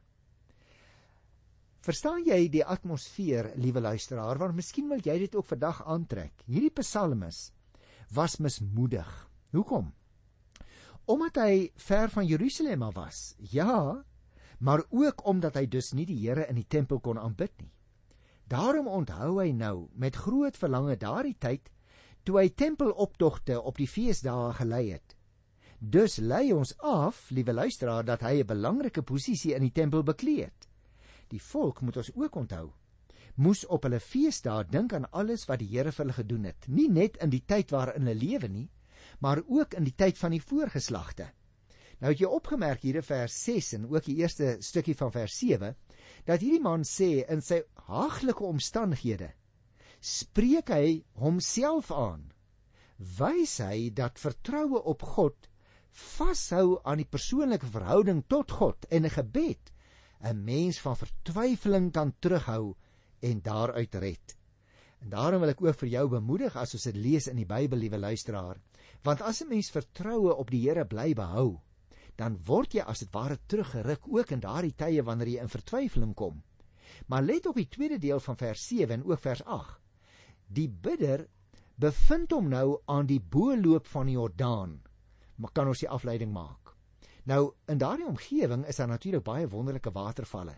Verstaan 1.84 2.24
jy 2.24 2.46
die 2.54 2.64
atmosfeer, 2.64 3.52
liewe 3.60 3.82
luisteraar, 3.84 4.40
want 4.40 4.56
miskien 4.56 4.88
wil 4.88 5.02
jy 5.04 5.18
dit 5.26 5.36
ook 5.36 5.50
vandag 5.50 5.82
aantrek. 5.84 6.46
Hierdie 6.46 6.72
psalmis 6.80 7.50
was 8.16 8.38
mismoedig. 8.40 9.10
Hoekom? 9.52 9.92
Omdat 11.12 11.42
hy 11.44 11.72
ver 11.76 12.08
van 12.14 12.30
Jerusalem 12.30 12.88
af 12.88 12.96
was. 12.96 13.20
Ja, 13.52 14.06
maar 14.62 14.84
ook 14.90 15.26
omdat 15.26 15.58
hy 15.58 15.66
dus 15.66 15.92
nie 15.98 16.06
die 16.06 16.20
Here 16.22 16.46
in 16.50 16.56
die 16.56 16.68
tempel 16.68 17.00
kon 17.02 17.20
aanbid 17.20 17.54
nie. 17.62 17.72
Daarom 18.46 18.88
onthou 18.88 19.40
hy 19.40 19.52
nou 19.56 19.90
met 19.94 20.16
groot 20.16 20.58
verlange 20.58 20.98
daardie 21.02 21.38
tyd 21.40 21.72
toe 22.24 22.38
hy 22.38 22.50
tempeloptogte 22.54 23.58
op 23.62 23.80
die 23.82 23.90
feesdae 23.90 24.52
gelei 24.60 24.92
het. 24.92 25.16
Dus 25.80 26.20
lei 26.22 26.52
ons 26.54 26.76
af, 26.78 27.32
liewe 27.34 27.54
luisteraar, 27.54 28.06
dat 28.06 28.22
hy 28.22 28.42
'n 28.42 28.46
belangrike 28.46 29.02
posisie 29.02 29.56
in 29.56 29.62
die 29.62 29.74
tempel 29.74 30.04
bekleed 30.04 30.46
het. 30.46 30.70
Die 31.30 31.42
volk 31.42 31.82
moet 31.82 31.98
ons 31.98 32.12
ook 32.16 32.36
onthou 32.36 32.72
moes 33.36 33.64
op 33.66 33.86
hulle 33.88 34.00
feesdae 34.00 34.66
dink 34.70 34.94
aan 34.94 35.08
alles 35.12 35.46
wat 35.50 35.62
die 35.62 35.70
Here 35.72 35.92
vir 35.92 36.06
hulle 36.06 36.18
gedoen 36.18 36.48
het, 36.50 36.68
nie 36.68 36.90
net 36.90 37.18
in 37.24 37.30
die 37.30 37.44
tyd 37.48 37.72
waarin 37.72 38.06
hulle 38.06 38.20
lewe 38.20 38.48
nie, 38.48 38.68
maar 39.20 39.42
ook 39.48 39.74
in 39.74 39.88
die 39.88 39.96
tyd 39.96 40.18
van 40.18 40.36
die 40.36 40.42
voorgeslagte. 40.42 41.32
Nou 42.02 42.10
het 42.12 42.22
jy 42.22 42.30
opgemerk 42.34 42.82
hier 42.82 42.98
in 42.98 43.06
vers 43.06 43.36
6 43.46 43.74
en 43.78 43.86
ook 43.92 44.08
die 44.08 44.18
eerste 44.24 44.56
stukkie 44.66 44.98
van 44.98 45.14
vers 45.14 45.38
7 45.38 45.76
dat 46.26 46.42
hierdie 46.42 46.64
man 46.64 46.82
sê 46.88 47.22
in 47.30 47.42
sy 47.46 47.62
haaglike 47.88 48.44
omstandighede 48.46 49.30
spreek 50.02 50.72
hy 50.74 51.04
homself 51.22 51.92
aan. 51.94 52.32
Wys 52.98 53.60
hy 53.62 53.92
dat 53.94 54.18
vertroue 54.22 54.82
op 54.90 55.06
God 55.14 55.48
vashou 55.92 56.80
aan 56.88 57.04
die 57.04 57.10
persoonlike 57.10 57.70
verhouding 57.70 58.24
tot 58.32 58.52
God 58.58 58.86
en 58.90 59.06
'n 59.06 59.14
gebed 59.14 59.72
'n 60.24 60.44
mens 60.46 60.80
van 60.80 60.98
vertwyfeling 60.98 61.92
kan 61.92 62.14
terughou 62.20 62.76
en 63.22 63.42
daaruit 63.42 63.96
red. 63.96 64.38
En 65.02 65.10
daarom 65.10 65.42
wil 65.42 65.50
ek 65.50 65.62
ook 65.62 65.76
vir 65.76 65.90
jou 65.90 66.08
bemoedig 66.10 66.56
as 66.56 66.74
ons 66.74 66.84
dit 66.84 66.96
lees 66.96 67.28
in 67.28 67.36
die 67.36 67.46
Bybel, 67.46 67.78
liewe 67.78 67.98
luisteraar, 67.98 68.58
want 69.04 69.22
as 69.22 69.42
'n 69.42 69.50
mens 69.50 69.70
vertroue 69.70 70.34
op 70.36 70.50
die 70.50 70.62
Here 70.62 70.86
bly 70.86 71.14
behou, 71.14 71.62
dan 72.16 72.38
word 72.46 72.74
jy 72.74 72.86
as 72.86 73.00
dit 73.00 73.14
ware 73.14 73.38
teruggeruk 73.48 74.08
ook 74.08 74.32
in 74.32 74.44
daardie 74.44 74.76
tye 74.76 75.04
wanneer 75.04 75.28
jy 75.28 75.42
in 75.42 75.52
vertwyfeling 75.52 76.14
kom. 76.16 76.44
Maar 77.08 77.24
let 77.24 77.46
op 77.46 77.56
die 77.56 77.70
tweede 77.70 77.98
deel 77.98 78.20
van 78.20 78.38
vers 78.38 78.68
7 78.68 79.00
en 79.00 79.04
ook 79.06 79.20
vers 79.20 79.44
8. 79.44 79.80
Die 80.48 80.70
bidder 80.70 81.28
bevind 81.76 82.32
hom 82.32 82.50
nou 82.50 82.82
aan 82.86 83.08
die 83.08 83.22
booloop 83.22 83.88
van 83.88 84.06
die 84.06 84.20
Jordaan 84.20 84.82
maar 85.42 85.54
kan 85.58 85.72
ons 85.72 85.82
die 85.82 85.90
afleiding 85.90 86.32
maak. 86.34 86.74
Nou 87.30 87.54
in 87.70 87.82
daardie 87.82 88.08
omgewing 88.08 88.66
is 88.70 88.82
daar 88.82 88.90
natuurlik 88.90 89.26
baie 89.26 89.48
wonderlike 89.50 89.92
watervalle. 89.94 90.56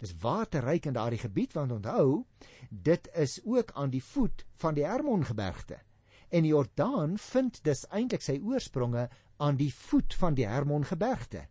Dis 0.00 0.14
waterryk 0.20 0.88
in 0.88 0.96
daardie 0.96 1.20
gebied 1.20 1.52
want 1.56 1.72
onthou, 1.72 2.24
dit 2.68 3.08
is 3.14 3.38
ook 3.44 3.72
aan 3.72 3.92
die 3.92 4.02
voet 4.04 4.44
van 4.60 4.74
die 4.74 4.84
Hermongebergte. 4.84 5.78
En 6.28 6.42
die 6.42 6.52
Jordaan 6.52 7.18
vind 7.18 7.60
dus 7.64 7.84
eintlik 7.88 8.24
sy 8.24 8.40
oorspronge 8.42 9.08
aan 9.36 9.56
die 9.56 9.72
voet 9.74 10.14
van 10.14 10.34
die 10.34 10.46
Hermongebergte. 10.46 11.46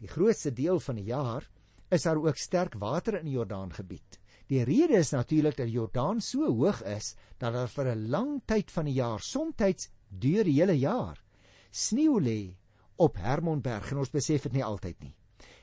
Die 0.00 0.08
grootste 0.08 0.52
deel 0.52 0.80
van 0.80 0.98
die 1.00 1.08
jaar 1.08 1.48
is 1.88 2.02
daar 2.02 2.20
ook 2.20 2.36
sterk 2.36 2.74
water 2.80 3.18
in 3.20 3.28
die 3.30 3.36
Jordaangebied. 3.36 4.18
Die 4.46 4.62
rede 4.62 5.00
is 5.00 5.10
natuurlik 5.10 5.56
dat 5.56 5.66
die 5.66 5.74
Jordaan 5.78 6.20
so 6.20 6.46
hoog 6.46 6.82
is 6.86 7.14
dat 7.38 7.52
daar 7.52 7.68
vir 7.68 7.94
'n 7.94 8.08
lang 8.10 8.42
tyd 8.46 8.70
van 8.70 8.84
die 8.84 8.94
jaar, 8.94 9.20
soms 9.20 9.88
deur 10.08 10.44
die 10.44 10.60
hele 10.60 10.78
jaar, 10.78 11.22
sneeu 11.70 12.20
lê 12.20 12.56
op 12.96 13.16
Hermonberg 13.16 13.90
en 13.90 13.98
ons 13.98 14.10
besef 14.10 14.42
dit 14.42 14.52
nie 14.52 14.64
altyd 14.64 15.00
nie. 15.00 15.16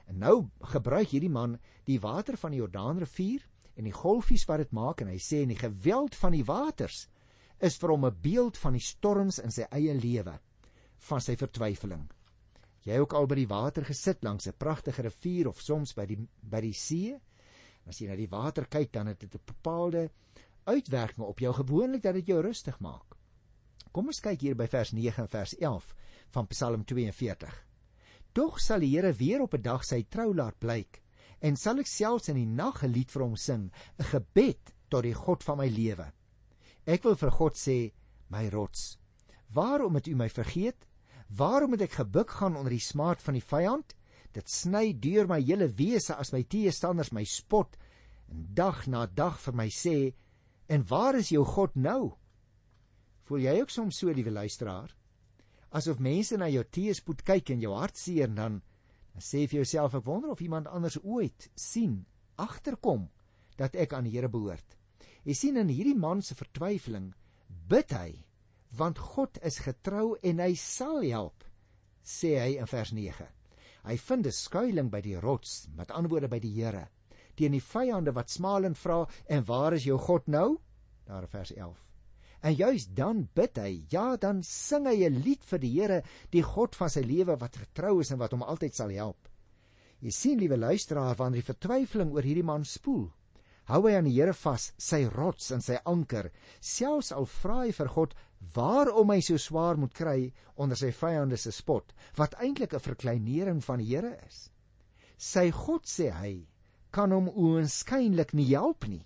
En 0.07 0.19
nou 0.19 0.49
gebruik 0.59 1.09
hierdie 1.09 1.29
man 1.29 1.59
die 1.85 1.99
water 1.99 2.37
van 2.37 2.51
die 2.51 2.59
Jordaanrivier 2.59 3.41
en 3.75 3.83
die 3.83 3.95
golfies 3.95 4.45
wat 4.45 4.57
dit 4.57 4.71
maak 4.71 5.01
en 5.01 5.07
hy 5.07 5.17
sê 5.17 5.43
en 5.43 5.53
die 5.53 5.59
geweld 5.59 6.15
van 6.15 6.31
die 6.31 6.43
waters 6.43 7.07
is 7.59 7.77
vir 7.77 7.89
hom 7.89 8.05
'n 8.05 8.21
beeld 8.21 8.57
van 8.57 8.73
die 8.73 8.83
storms 8.83 9.39
in 9.39 9.51
sy 9.51 9.65
eie 9.71 9.93
lewe 9.93 10.39
van 11.09 11.21
sy 11.21 11.35
vertwyfeling. 11.39 12.07
Jy 12.83 12.97
ook 12.99 13.13
al 13.15 13.27
by 13.27 13.37
die 13.39 13.47
water 13.47 13.85
gesit 13.87 14.23
langs 14.23 14.47
'n 14.47 14.57
pragtige 14.57 15.01
rivier 15.01 15.47
of 15.47 15.61
soms 15.61 15.93
by 15.93 16.05
die 16.05 16.19
by 16.41 16.61
die 16.61 16.73
see? 16.73 17.15
As 17.87 17.99
jy 17.99 18.07
na 18.07 18.15
die 18.15 18.29
water 18.29 18.65
kyk, 18.65 18.91
dan 18.91 19.07
het 19.07 19.19
dit 19.19 19.35
'n 19.35 19.41
bepaalde 19.45 20.09
uitwerking 20.65 21.25
op 21.25 21.39
jou 21.39 21.53
gewoonlik 21.53 22.01
dat 22.01 22.13
dit 22.13 22.27
jou 22.27 22.41
rustig 22.41 22.79
maak. 22.79 23.15
Kom 23.91 24.07
ons 24.07 24.19
kyk 24.19 24.41
hier 24.41 24.55
by 24.55 24.67
vers 24.67 24.91
9 24.91 25.23
en 25.23 25.29
vers 25.29 25.55
11 25.59 25.95
van 26.31 26.47
Psalm 26.47 26.83
42. 26.85 27.65
Tog 28.33 28.59
sal 28.59 28.79
die 28.79 28.95
Here 28.95 29.13
weer 29.13 29.41
op 29.41 29.53
'n 29.53 29.61
dag 29.61 29.83
sy 29.83 30.03
trou 30.09 30.33
laat 30.33 30.59
blyk 30.59 31.01
en 31.41 31.55
sal 31.55 31.79
ek 31.79 31.87
selfs 31.87 32.29
in 32.29 32.35
die 32.35 32.45
nag 32.45 32.83
'n 32.83 32.91
lied 32.91 33.11
vir 33.11 33.23
hom 33.23 33.35
sing, 33.35 33.71
'n 33.99 34.03
gebed 34.03 34.73
tot 34.89 35.03
die 35.03 35.13
God 35.13 35.43
van 35.43 35.57
my 35.57 35.67
lewe. 35.67 36.11
Ek 36.85 37.03
wil 37.03 37.15
vir 37.15 37.31
God 37.31 37.55
sê, 37.55 37.91
my 38.29 38.49
rots, 38.49 38.97
waarom 39.53 39.95
het 39.95 40.07
u 40.07 40.15
my 40.15 40.29
vergeet? 40.29 40.87
Waarom 41.37 41.73
het 41.73 41.87
ek 41.87 41.99
gebuk 42.01 42.35
gaan 42.39 42.57
onder 42.59 42.73
die 42.75 42.83
smaad 42.83 43.21
van 43.23 43.37
die 43.37 43.45
vyand? 43.45 43.95
Dit 44.33 44.49
sny 44.49 44.91
deur 45.01 45.29
my 45.29 45.39
hele 45.41 45.69
wese 45.77 46.15
as 46.17 46.33
my 46.33 46.43
teestanders 46.43 47.13
my 47.13 47.23
spot 47.25 47.77
en 48.29 48.43
dag 48.57 48.85
na 48.89 49.05
dag 49.05 49.39
vir 49.41 49.55
my 49.57 49.67
sê, 49.69 50.13
en 50.69 50.85
waar 50.89 51.17
is 51.19 51.31
jou 51.33 51.43
God 51.45 51.75
nou? 51.75 52.13
Voel 53.29 53.45
jy 53.45 53.55
ook 53.61 53.71
soms 53.73 53.99
so, 54.01 54.11
liewe 54.11 54.33
luisteraar? 54.33 54.91
Asof 55.73 56.01
mense 56.01 56.37
na 56.37 56.49
jou 56.51 56.63
teëspoed 56.63 57.23
kyk 57.25 57.53
en 57.53 57.61
jou 57.63 57.73
hart 57.77 57.97
seer 57.97 58.29
dan 58.29 58.61
dan 59.13 59.21
sê 59.21 59.43
vir 59.45 59.59
jouself 59.61 59.93
ek 59.93 60.07
wonder 60.07 60.31
of 60.33 60.41
iemand 60.41 60.67
anders 60.73 60.97
ooit 61.03 61.45
sien 61.53 61.99
agterkom 62.41 63.05
dat 63.57 63.75
ek 63.77 63.93
aan 63.93 64.07
die 64.07 64.15
Here 64.15 64.29
behoort. 64.29 64.77
Jy 65.23 65.35
sien 65.37 65.59
in 65.61 65.69
hierdie 65.69 65.97
man 65.97 66.23
se 66.25 66.33
vertwyfeling 66.33 67.11
bid 67.69 67.93
hy 67.93 68.23
want 68.77 68.99
God 68.99 69.37
is 69.43 69.61
getrou 69.65 70.17
en 70.23 70.39
hy 70.39 70.53
sal 70.55 71.01
help 71.03 71.43
sê 72.03 72.35
hy 72.39 72.57
in 72.59 72.67
vers 72.67 72.91
9. 72.91 73.27
Hy 73.83 73.95
vind 73.97 74.27
'n 74.27 74.31
skuilings 74.31 74.91
by 74.91 75.01
die 75.01 75.19
rots 75.19 75.67
met 75.75 75.91
antwoorde 75.91 76.27
by 76.27 76.39
die 76.39 76.53
Here 76.53 76.89
teen 77.35 77.55
die 77.55 77.63
vyande 77.63 78.13
wat 78.13 78.29
smalend 78.29 78.77
vra 78.77 79.03
en 79.29 79.45
waar 79.45 79.73
is 79.73 79.87
jou 79.87 79.97
God 79.97 80.27
nou? 80.27 80.59
Daar 81.07 81.25
in 81.25 81.27
vers 81.27 81.51
11. 81.51 81.79
En 82.43 82.55
juis 82.55 82.85
dan 82.93 83.29
bid 83.33 83.57
hy, 83.57 83.85
ja, 83.89 84.17
dan 84.17 84.43
sing 84.43 84.85
hy 84.85 85.05
'n 85.07 85.21
lied 85.23 85.43
vir 85.43 85.59
die 85.59 85.71
Here, 85.71 86.03
die 86.31 86.43
God 86.43 86.75
van 86.75 86.89
sy 86.89 87.01
lewe 87.01 87.39
wat 87.39 87.55
getrou 87.55 88.01
is 88.01 88.11
en 88.11 88.19
wat 88.19 88.31
hom 88.31 88.43
altyd 88.43 88.75
sal 88.75 88.89
help. 88.89 89.29
Jy 90.01 90.11
sien, 90.11 90.39
liewe 90.39 90.57
luisteraar, 90.57 91.15
wanneer 91.15 91.41
die 91.41 91.53
vertwyfeling 91.53 92.11
oor 92.11 92.21
hierdie 92.21 92.43
man 92.43 92.65
spoel, 92.65 93.11
hou 93.71 93.81
hy 93.87 93.95
aan 93.95 94.07
die 94.09 94.15
Here 94.15 94.33
vas, 94.33 94.71
sy 94.77 95.05
rots 95.07 95.51
en 95.51 95.61
sy 95.61 95.77
anker, 95.85 96.31
selfs 96.59 97.11
al 97.11 97.25
vra 97.25 97.63
hy 97.63 97.71
vir 97.71 97.91
God 97.95 98.15
waarom 98.55 99.13
hy 99.13 99.21
so 99.23 99.37
swaar 99.39 99.77
moet 99.79 99.93
kry 99.95 100.33
onder 100.59 100.77
sy 100.79 100.91
vyande 100.91 101.37
se 101.39 101.51
spot, 101.51 101.93
wat 102.17 102.35
eintlik 102.39 102.73
'n 102.73 102.79
verkleinering 102.79 103.61
van 103.63 103.79
die 103.79 103.95
Here 103.95 104.17
is. 104.27 104.49
Sy 105.17 105.51
God 105.51 105.85
sê 105.87 106.11
hy 106.11 106.47
kan 106.91 107.11
hom 107.11 107.29
oënskynlik 107.29 108.33
nie 108.33 108.51
help 108.53 108.87
nie. 108.87 109.05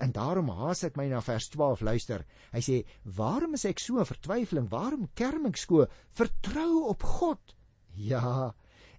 En 0.00 0.12
daarom 0.12 0.48
haas 0.48 0.82
ek 0.84 0.96
my 0.96 1.06
na 1.08 1.20
vers 1.20 1.48
12 1.48 1.80
luister. 1.80 2.24
Hy 2.52 2.60
sê: 2.60 2.84
"Waarom 3.04 3.54
is 3.54 3.64
ek 3.64 3.78
so 3.78 3.98
in 3.98 4.04
vertwyfeling? 4.04 4.68
Waarom 4.68 5.08
kerm 5.14 5.46
ek 5.46 5.56
so? 5.56 5.86
Vertrou 6.10 6.88
op 6.88 7.02
God." 7.02 7.54
Ja, 7.94 8.54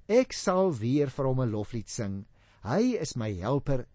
ek 0.07 0.33
sal 0.33 0.71
weer 0.71 1.09
vir 1.09 1.25
hom 1.25 1.41
'n 1.41 1.51
loflied 1.51 1.89
sing. 1.89 2.25
Hy 2.63 2.97
is 3.01 3.15
my 3.15 3.33
helper 3.33 3.87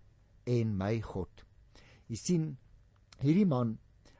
en 0.46 0.76
my 0.78 1.00
God. 1.00 1.44
Jy 2.08 2.16
sien, 2.16 2.46
hierdie 3.20 3.46
man 3.46 3.76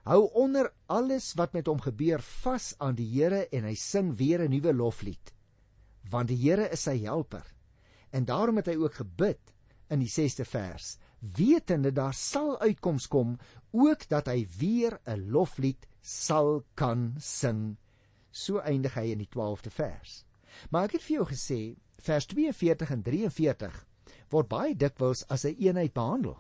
hou 0.07 0.29
onder 0.39 0.71
alles 0.87 1.33
wat 1.39 1.55
met 1.57 1.67
hom 1.67 1.81
gebeur 1.83 2.23
vas 2.23 2.75
aan 2.79 2.95
die 2.99 3.09
Here 3.11 3.47
en 3.51 3.65
hy 3.67 3.75
sing 3.75 4.15
weer 4.17 4.43
'n 4.43 4.51
nuwe 4.51 4.73
loflied. 4.73 5.33
Want 6.11 6.29
die 6.29 6.39
Here 6.39 6.69
is 6.71 6.83
sy 6.83 6.99
helper. 7.03 7.47
En 8.13 8.25
daarom 8.25 8.57
het 8.57 8.67
hy 8.67 8.77
ook 8.77 8.95
gebid 8.95 9.53
in 9.91 9.99
die 9.99 10.11
6ste 10.11 10.45
vers 10.45 10.99
wetende 11.19 11.93
daar 11.93 12.15
sal 12.15 12.59
uitkoms 12.61 13.09
kom 13.09 13.39
ook 13.71 14.09
dat 14.09 14.27
hy 14.27 14.47
weer 14.59 15.01
'n 15.07 15.31
loflied 15.31 15.87
sal 16.01 16.65
kan 16.75 17.15
sing. 17.19 17.77
So 18.31 18.59
eindig 18.59 18.95
hy 18.95 19.11
in 19.13 19.19
die 19.19 19.29
12de 19.29 19.71
vers. 19.71 20.25
Maar 20.71 20.85
ek 20.85 20.93
het 20.93 21.03
vir 21.03 21.17
jou 21.17 21.27
gesê 21.27 21.77
vers 21.99 22.27
42 22.27 22.91
en 22.91 23.03
43 23.03 23.87
word 24.31 24.49
baie 24.49 24.75
dikwels 24.75 25.25
as 25.29 25.45
'n 25.45 25.49
een 25.49 25.67
eenheid 25.67 25.93
behandel. 25.93 26.37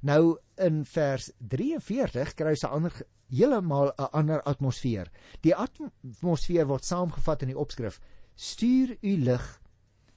Nou 0.00 0.38
in 0.56 0.84
vers 0.84 1.30
43 1.38 2.34
kry 2.34 2.54
jy 2.54 2.66
'n 2.66 2.72
ander 2.72 2.92
heeltemal 3.30 3.92
'n 3.98 4.10
ander 4.12 4.42
atmosfeer. 4.42 5.10
Die 5.40 5.54
atmosfeer 5.54 6.66
word 6.66 6.84
saamgevat 6.84 7.42
in 7.42 7.48
die 7.48 7.58
opskrif: 7.58 8.00
Stuur 8.34 8.96
u 9.00 9.16
lig 9.16 9.60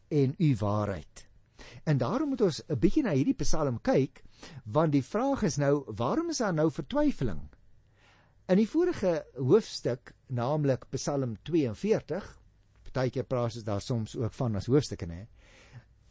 en 0.09 0.35
u 0.37 0.55
waarheid. 0.55 1.27
En 1.83 1.97
daarom 1.97 2.29
moet 2.29 2.41
ons 2.41 2.61
'n 2.67 2.79
bietjie 2.79 3.03
na 3.03 3.11
hierdie 3.11 3.33
Psalm 3.43 3.81
kyk, 3.81 4.23
want 4.65 4.91
die 4.91 5.03
vraag 5.03 5.43
is 5.43 5.57
nou, 5.57 5.83
waarom 5.85 6.29
is 6.29 6.37
daar 6.37 6.53
nou 6.53 6.71
vertwyfeling? 6.71 7.49
In 8.47 8.57
die 8.57 8.69
vorige 8.69 9.25
hoofstuk, 9.35 10.13
naamlik 10.27 10.85
Psalm 10.89 11.37
42, 11.43 12.39
partykeer 12.83 13.23
praat 13.23 13.55
ons 13.55 13.63
daar 13.63 13.81
soms 13.81 14.15
ook 14.15 14.33
van 14.33 14.55
as 14.55 14.65
hoofstukke, 14.65 15.05
hè. 15.05 15.25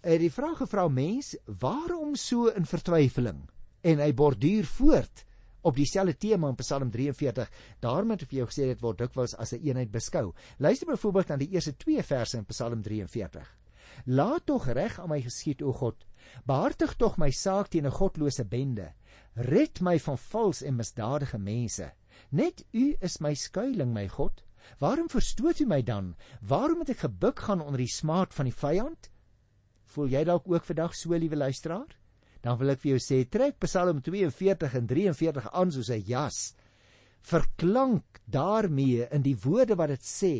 Het 0.01 0.23
die 0.23 0.31
vraag 0.33 0.63
gevra 0.63 0.87
mens, 0.89 1.35
waarom 1.61 2.15
so 2.17 2.47
in 2.57 2.65
vertwyfeling? 2.65 3.43
En 3.85 3.99
hy 4.01 4.15
borduur 4.17 4.65
voort 4.65 5.27
op 5.61 5.77
dieselfde 5.77 6.15
tema 6.17 6.49
in 6.49 6.57
Psalm 6.57 6.89
43. 6.91 7.51
Daarom 7.85 8.15
het 8.15 8.25
ek 8.25 8.31
vir 8.31 8.39
jou 8.39 8.47
gesê 8.49 8.69
dit 8.71 8.81
word 8.81 9.03
dikwels 9.03 9.35
as 9.37 9.53
'n 9.53 9.59
een 9.59 9.67
eenheid 9.67 9.91
beskou. 9.93 10.33
Luister 10.57 10.89
byvoorbeeld 10.89 11.29
na 11.29 11.37
die 11.37 11.51
eerste 11.53 11.77
2 11.77 12.03
verse 12.03 12.39
in 12.39 12.47
Psalm 12.47 12.81
43. 12.83 13.59
Laat 14.07 14.47
tog 14.47 14.73
reg 14.73 14.99
aan 15.01 15.09
my 15.09 15.21
geskied 15.21 15.61
o 15.63 15.73
God. 15.73 16.07
Behartig 16.47 16.97
tog 16.97 17.19
my 17.19 17.31
saak 17.31 17.69
teen 17.69 17.85
'n 17.85 17.93
godlose 17.93 18.45
bende. 18.45 18.95
Red 19.35 19.81
my 19.81 19.99
van 19.99 20.19
vals 20.19 20.63
en 20.63 20.77
misdadige 20.77 21.39
mense. 21.39 21.93
Net 22.31 22.65
U 22.73 22.97
is 23.01 23.21
my 23.21 23.35
skuilings, 23.35 23.93
my 23.93 24.09
God. 24.09 24.43
Waarom 24.79 25.09
verstoot 25.09 25.61
U 25.61 25.67
my 25.67 25.83
dan? 25.83 26.17
Waarom 26.41 26.79
moet 26.79 26.89
ek 26.89 27.05
gebuk 27.05 27.39
gaan 27.39 27.61
onder 27.61 27.79
die 27.79 27.93
smaad 27.93 28.35
van 28.35 28.45
die 28.45 28.55
vyand? 28.57 29.10
Voel 29.91 30.13
jy 30.13 30.23
dalk 30.25 30.47
ook 30.47 30.67
vandag 30.69 30.95
so, 30.95 31.17
liewe 31.19 31.37
luisteraar? 31.37 31.97
Dan 32.41 32.57
wil 32.61 32.73
ek 32.73 32.81
vir 32.85 32.93
jou 32.93 33.01
sê, 33.03 33.25
trek 33.29 33.59
Psalm 33.65 34.01
42 34.07 34.77
en 34.79 34.87
43 34.87 35.49
aan 35.51 35.73
soos 35.75 35.91
'n 35.91 36.05
jas. 36.07 36.55
Verklank 37.21 38.21
daarmee 38.25 39.09
in 39.11 39.23
die 39.23 39.37
woorde 39.37 39.77
wat 39.77 39.89
dit 39.89 40.05
sê, 40.05 40.35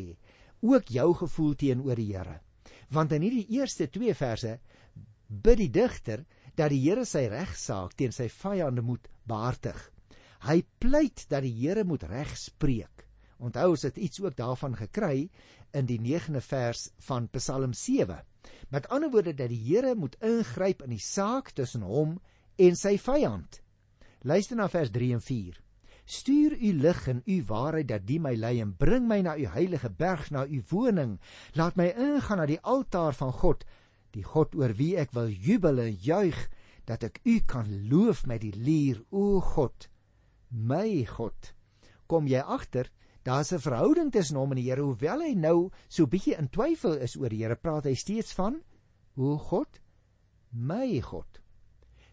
ook 0.63 0.89
jou 0.89 1.15
gevoel 1.15 1.55
teenoor 1.55 1.97
die 1.97 2.13
Here. 2.13 2.41
Want 2.91 3.13
in 3.13 3.23
hierdie 3.23 3.47
eerste 3.59 3.87
2 3.87 4.15
verse 4.15 4.59
bid 5.29 5.59
die 5.59 5.71
digter 5.71 6.25
dat 6.55 6.71
die 6.71 6.81
Here 6.81 7.05
sy 7.05 7.27
regsaak 7.29 7.95
teen 7.95 8.13
sy 8.13 8.29
vyande 8.29 8.83
moet 8.83 9.09
behartig. 9.27 9.91
Hy 10.41 10.63
pleit 10.79 11.27
dat 11.29 11.43
die 11.43 11.53
Here 11.53 11.85
moet 11.85 12.03
reg 12.03 12.37
spreek. 12.39 13.07
Onthou 13.39 13.71
ons 13.71 13.83
het 13.83 13.97
iets 13.97 14.21
ook 14.21 14.37
daarvan 14.37 14.77
gekry 14.77 15.31
in 15.73 15.87
die 15.87 15.99
9de 15.99 16.41
vers 16.41 16.91
van 16.99 17.29
Psalm 17.29 17.73
7. 17.73 18.30
Met 18.71 18.89
ander 18.89 19.11
woorde 19.11 19.35
dat 19.35 19.51
die 19.51 19.63
Here 19.65 19.95
moet 19.95 20.17
ingryp 20.21 20.83
in 20.83 20.95
die 20.95 21.03
saak 21.03 21.51
tussen 21.51 21.83
hom 21.83 22.19
en 22.57 22.77
sy 22.77 22.97
vyand. 22.99 23.61
Luister 24.23 24.57
na 24.57 24.69
vers 24.69 24.91
3 24.93 25.13
en 25.17 25.25
4. 25.25 25.59
Stuur 26.05 26.57
u 26.59 26.73
lig 26.73 27.09
en 27.09 27.23
u 27.25 27.43
waarheid 27.47 27.89
dat 27.89 28.07
die 28.07 28.19
my 28.21 28.35
lei 28.35 28.61
en 28.61 28.75
bring 28.77 29.07
my 29.09 29.21
na 29.23 29.37
u 29.39 29.47
heilige 29.47 29.91
berg 29.91 30.31
na 30.31 30.47
u 30.47 30.63
woning. 30.71 31.19
Laat 31.55 31.77
my 31.77 31.91
ingaan 31.95 32.43
na 32.43 32.47
die 32.51 32.61
altaar 32.61 33.15
van 33.15 33.33
God, 33.33 33.65
die 34.11 34.25
God 34.27 34.55
oor 34.59 34.75
wie 34.75 34.97
ek 34.99 35.15
wil 35.15 35.31
jubel 35.31 35.79
en 35.79 35.95
juig 35.95 36.39
dat 36.91 37.05
ek 37.07 37.21
u 37.25 37.39
kan 37.47 37.69
loof 37.89 38.25
met 38.27 38.43
die 38.43 38.55
lier, 38.57 38.99
o 39.11 39.41
God, 39.41 39.87
my 40.51 41.05
God. 41.07 41.53
Kom 42.11 42.27
jy 42.27 42.43
agter? 42.43 42.91
Daar's 43.23 43.53
'n 43.53 43.59
verhouding 43.59 44.13
tussen 44.13 44.37
hom 44.37 44.51
en 44.51 44.57
die 44.57 44.71
Here, 44.71 44.83
hoewel 44.83 45.21
hy 45.21 45.35
nou 45.35 45.71
so 45.89 46.07
bietjie 46.07 46.39
in 46.39 46.49
twyfel 46.49 46.97
is 46.97 47.17
oor 47.17 47.29
die 47.29 47.43
Here, 47.43 47.57
praat 47.57 47.85
hy 47.85 47.95
steeds 47.95 48.33
van 48.33 48.63
o 49.17 49.37
God, 49.37 49.81
my 50.51 51.01
God. 51.01 51.41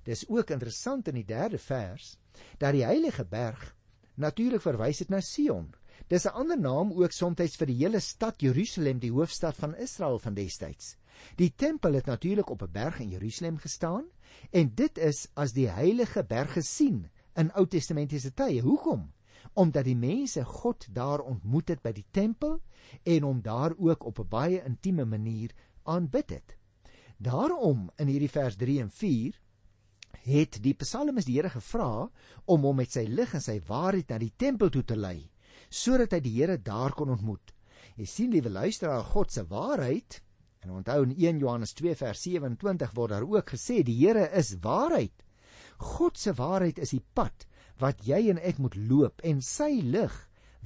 Dis 0.03 0.27
ook 0.27 0.51
interessant 0.51 1.07
in 1.07 1.15
die 1.15 1.25
3de 1.25 1.57
vers 1.57 2.17
dat 2.59 2.73
die 2.73 2.85
heilige 2.85 3.25
berg 3.25 3.75
natuurlik 4.15 4.61
verwys 4.61 4.97
dit 4.97 5.09
na 5.09 5.21
Sion. 5.21 5.73
Dis 6.07 6.25
'n 6.25 6.33
ander 6.33 6.59
naam 6.59 6.91
ook 6.91 7.11
soms 7.11 7.55
vir 7.57 7.67
die 7.67 7.77
hele 7.83 7.99
stad 7.99 8.41
Jerusalem, 8.41 8.99
die 8.99 9.11
hoofstad 9.11 9.55
van 9.55 9.75
Israel 9.75 10.19
van 10.19 10.33
destyds. 10.33 10.95
Die 11.35 11.53
tempel 11.55 11.93
het 11.93 12.05
natuurlik 12.05 12.49
op 12.49 12.61
'n 12.61 12.71
berg 12.71 12.99
in 12.99 13.09
Jerusalem 13.09 13.57
gestaan 13.57 14.05
en 14.51 14.71
dit 14.75 14.97
is 14.97 15.27
as 15.35 15.53
die 15.53 15.69
heilige 15.69 16.23
berg 16.23 16.53
gesien 16.53 17.09
in 17.35 17.51
Ou 17.53 17.67
Testamentiese 17.67 18.33
tye. 18.33 18.61
Hoekom? 18.61 19.13
Omdat 19.57 19.87
die 19.87 19.97
mense 19.97 20.43
God 20.45 20.85
daar 20.93 21.23
ontmoet 21.25 21.73
het 21.73 21.81
by 21.81 21.91
die 21.97 22.05
tempel 22.13 22.59
en 23.03 23.25
hom 23.25 23.41
daar 23.41 23.73
ook 23.77 24.05
op 24.05 24.19
'n 24.19 24.29
baie 24.29 24.61
intieme 24.63 25.05
manier 25.05 25.51
aanbid 25.83 26.29
het. 26.29 26.57
Daarom 27.17 27.89
in 27.97 28.07
hierdie 28.07 28.29
vers 28.29 28.55
3 28.55 28.81
en 28.81 28.91
4 28.91 29.39
het 30.27 30.59
die 30.63 30.73
psalmis 30.73 31.25
die 31.25 31.37
Here 31.37 31.49
gevra 31.49 32.09
om 32.45 32.61
hom 32.67 32.75
met 32.75 32.91
sy 32.91 33.05
lig 33.07 33.33
en 33.33 33.41
sy 33.41 33.59
waarheid 33.67 34.09
na 34.09 34.17
die 34.17 34.33
tempel 34.35 34.69
toe 34.69 34.83
te 34.83 34.95
lei 34.95 35.29
sodat 35.69 36.13
hy 36.15 36.19
die 36.23 36.35
Here 36.37 36.57
daar 36.57 36.93
kon 36.95 37.09
ontmoet. 37.09 37.51
Jy 37.97 38.05
sien 38.05 38.31
liewe 38.31 38.49
luisteraar, 38.49 39.03
God 39.03 39.31
se 39.33 39.43
waarheid 39.49 40.21
en 40.63 40.77
onthou 40.79 41.01
in 41.03 41.15
1 41.15 41.39
Johannes 41.39 41.73
2 41.73 41.95
vers 41.95 42.21
27 42.23 42.93
word 42.95 43.11
daar 43.15 43.27
ook 43.27 43.53
gesê 43.55 43.81
die 43.83 43.97
Here 43.99 44.29
is 44.37 44.55
waarheid. 44.61 45.25
God 45.77 46.17
se 46.17 46.33
waarheid 46.33 46.79
is 46.79 46.93
die 46.95 47.03
pad 47.13 47.47
wat 47.81 48.03
jy 48.07 48.27
en 48.31 48.41
ek 48.41 48.59
moet 48.61 48.75
loop 48.75 49.21
en 49.27 49.41
sy 49.45 49.79
lig 49.83 50.13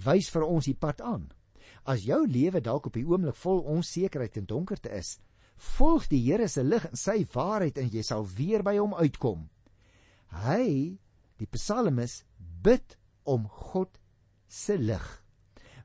wys 0.06 0.30
vir 0.34 0.48
ons 0.48 0.68
die 0.68 0.78
pad 0.78 1.02
aan. 1.04 1.28
As 1.84 2.06
jou 2.06 2.24
lewe 2.28 2.62
dalk 2.62 2.88
op 2.90 2.98
die 2.98 3.06
oomblik 3.08 3.38
vol 3.42 3.64
onsekerheid 3.74 4.38
en 4.38 4.48
donkerte 4.50 4.92
is, 4.94 5.18
volg 5.78 6.08
die 6.10 6.22
Here 6.26 6.48
se 6.50 6.64
lig 6.64 6.86
en 6.90 6.98
sy 6.98 7.22
waarheid 7.34 7.78
en 7.82 7.90
jy 7.94 8.04
sal 8.06 8.26
weer 8.38 8.64
by 8.66 8.78
hom 8.80 8.94
uitkom. 8.98 9.48
Hy, 10.46 10.98
die 11.38 11.50
psalmis, 11.54 12.22
bid 12.38 12.98
om 13.28 13.48
God 13.50 13.98
se 14.48 14.78
lig. 14.78 15.06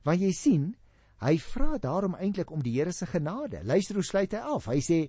Want 0.05 0.23
jy 0.23 0.31
sien, 0.33 0.67
hy 1.21 1.35
vra 1.41 1.77
daarom 1.81 2.15
eintlik 2.15 2.51
om 2.53 2.63
die 2.63 2.77
Here 2.77 2.93
se 2.93 3.09
genade. 3.09 3.63
Luister 3.65 3.97
hoe 3.97 4.05
sluit 4.05 4.33
hy 4.33 4.41
af. 4.55 4.69
Hy 4.69 4.79
sê: 4.81 4.99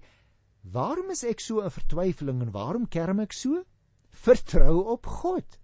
"Waarom 0.64 1.10
is 1.10 1.24
ek 1.24 1.40
so 1.40 1.60
in 1.60 1.70
vertwyfeling 1.70 2.42
en 2.42 2.52
waarom 2.52 2.88
kerm 2.88 3.20
ek 3.20 3.32
so? 3.32 3.64
Vertrou 4.10 4.84
op 4.92 5.06
God. 5.06 5.58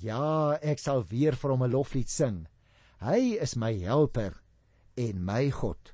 Ja, 0.00 0.58
ek 0.62 0.78
sal 0.78 1.04
weer 1.08 1.36
vir 1.36 1.50
hom 1.50 1.62
'n 1.62 1.70
loflied 1.70 2.08
sing. 2.08 2.46
Hy 3.00 3.38
is 3.40 3.56
my 3.56 3.72
helper 3.78 4.42
en 4.96 5.24
my 5.24 5.50
God." 5.50 5.92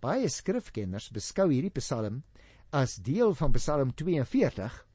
Baie 0.00 0.28
skrifkenners 0.28 1.10
beskou 1.10 1.48
hierdie 1.50 1.70
Psalm 1.70 2.24
as 2.72 2.96
deel 2.96 3.34
van 3.34 3.52
Psalm 3.52 3.92
42 3.94 4.86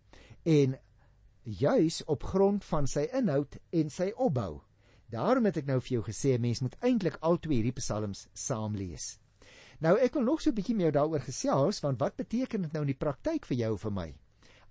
en 0.44 0.78
juis 1.44 2.04
op 2.06 2.24
grond 2.24 2.64
van 2.66 2.88
sy 2.88 3.08
inhoud 3.16 3.58
en 3.72 3.90
sy 3.90 4.12
opbou. 4.16 4.62
Daarom 5.08 5.46
het 5.48 5.62
ek 5.62 5.68
nou 5.70 5.80
vir 5.80 5.94
jou 5.98 6.04
gesê 6.04 6.36
mense 6.40 6.64
moet 6.64 6.76
eintlik 6.84 7.16
al 7.24 7.40
twee 7.40 7.62
hierdie 7.62 7.76
psalms 7.80 8.26
saam 8.36 8.76
lees. 8.76 9.16
Nou 9.80 9.96
ek 9.96 10.18
wil 10.18 10.26
nog 10.28 10.42
so 10.42 10.50
'n 10.50 10.56
bietjie 10.56 10.76
met 10.76 10.90
jou 10.90 10.92
daaroor 10.92 11.24
gesels 11.24 11.80
want 11.80 12.00
wat 12.00 12.18
beteken 12.18 12.62
dit 12.62 12.74
nou 12.74 12.82
in 12.82 12.92
die 12.92 13.04
praktyk 13.06 13.46
vir 13.46 13.58
jou 13.58 13.74
of 13.74 13.82
vir 13.82 13.92
my? 13.92 14.16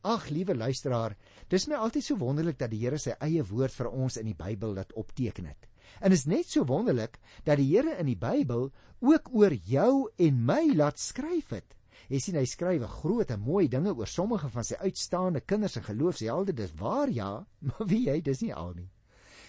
Ag 0.06 0.28
liewe 0.30 0.54
luisteraar, 0.54 1.16
dis 1.50 1.64
my 1.66 1.80
altyd 1.82 2.04
so 2.06 2.18
wonderlik 2.20 2.60
dat 2.60 2.70
die 2.70 2.78
Here 2.78 2.98
sy 3.02 3.16
eie 3.26 3.42
woord 3.42 3.74
vir 3.74 3.88
ons 3.90 4.16
in 4.20 4.28
die 4.28 4.36
Bybel 4.38 4.76
laat 4.76 4.92
opteken 4.94 5.48
het. 5.50 5.64
En 5.98 6.14
is 6.14 6.28
net 6.30 6.46
so 6.46 6.62
wonderlik 6.68 7.16
dat 7.42 7.58
die 7.58 7.66
Here 7.72 7.96
in 7.98 8.06
die 8.06 8.18
Bybel 8.20 8.68
ook 9.02 9.32
oor 9.34 9.56
jou 9.66 10.06
en 10.22 10.44
my 10.46 10.60
laat 10.78 11.02
skryf 11.02 11.50
het. 11.56 11.74
Jy 12.06 12.20
sien 12.22 12.38
hy 12.38 12.44
skryf 12.46 12.84
groot 13.00 13.32
en 13.34 13.42
mooi 13.42 13.66
dinge 13.72 13.96
oor 13.98 14.06
sommige 14.06 14.46
van 14.52 14.66
sy 14.68 14.78
uitstaande 14.78 15.42
kinders 15.42 15.74
en 15.80 15.86
geloofshelde. 15.88 16.54
Dis 16.54 16.76
waar 16.78 17.10
ja, 17.10 17.30
maar 17.66 17.88
wie 17.90 18.04
jy, 18.06 18.20
dis 18.22 18.44
nie 18.46 18.54
al 18.54 18.76
nie. 18.76 18.90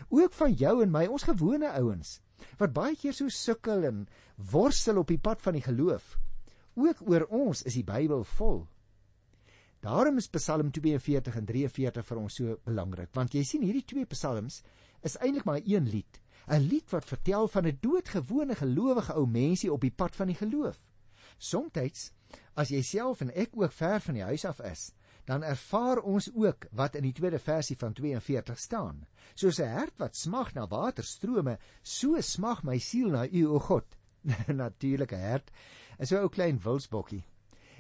Ook 0.10 0.34
van 0.40 0.56
jou 0.58 0.80
en 0.82 0.94
my, 0.94 1.06
ons 1.06 1.28
gewone 1.28 1.70
ouens 1.78 2.18
wat 2.58 2.74
baie 2.74 2.98
keer 2.98 3.14
so 3.18 3.30
sukkel 3.34 3.86
en 3.86 4.02
worstel 4.52 4.98
op 5.02 5.10
die 5.10 5.22
pad 5.22 5.42
van 5.46 5.58
die 5.58 5.64
geloof. 5.66 6.18
Ook 6.78 7.06
oor 7.06 7.26
ons 7.34 7.64
is 7.66 7.78
die 7.78 7.86
Bybel 7.86 8.26
vol. 8.38 8.66
Daarom 9.80 10.18
is 10.18 10.28
Psalm 10.28 10.72
42 10.72 11.36
en 11.36 11.46
43 11.46 12.06
vir 12.06 12.18
ons 12.18 12.36
so 12.40 12.58
belangrik, 12.66 13.12
want 13.14 13.34
jy 13.34 13.44
sien 13.46 13.62
hierdie 13.62 13.86
twee 13.86 14.06
psalms 14.10 14.64
is 15.06 15.18
eintlik 15.22 15.46
maar 15.46 15.62
een 15.62 15.86
lied. 15.90 16.22
'n 16.48 16.64
lied 16.64 16.90
wat 16.90 17.06
vertel 17.06 17.48
van 17.48 17.68
'n 17.68 17.78
doodgewone 17.82 18.56
gelowige 18.56 19.14
ou 19.14 19.28
mensie 19.28 19.72
op 19.72 19.82
die 19.82 19.92
pad 19.92 20.16
van 20.16 20.28
die 20.28 20.36
geloof. 20.36 20.80
Somstyds 21.38 22.12
as 22.56 22.70
jy 22.70 22.82
self 22.82 23.22
en 23.22 23.32
ek 23.36 23.50
ook 23.54 23.72
ver 23.72 24.00
van 24.02 24.14
die 24.14 24.24
huis 24.24 24.46
af 24.46 24.60
is, 24.60 24.92
dan 25.26 25.44
ervaar 25.44 26.00
ons 26.00 26.30
ook 26.34 26.66
wat 26.72 26.96
in 26.96 27.04
die 27.04 27.14
tweede 27.14 27.40
versie 27.40 27.78
van 27.78 27.94
42 27.94 28.60
staan. 28.60 29.06
Soos 29.36 29.60
'n 29.60 29.68
hert 29.68 29.98
wat 29.98 30.16
smag 30.16 30.54
na 30.54 30.68
waterstrome, 30.68 31.58
so 31.84 32.22
smag 32.22 32.64
my 32.64 32.78
siel 32.80 33.10
na 33.10 33.28
U 33.28 33.48
o 33.48 33.60
God. 33.60 33.86
Natuurlik 34.48 35.12
'n 35.12 35.20
hert 35.20 35.52
is 36.00 36.10
so 36.10 36.16
'n 36.16 36.24
ou 36.24 36.30
klein 36.30 36.60
wilsbokkie. 36.60 37.24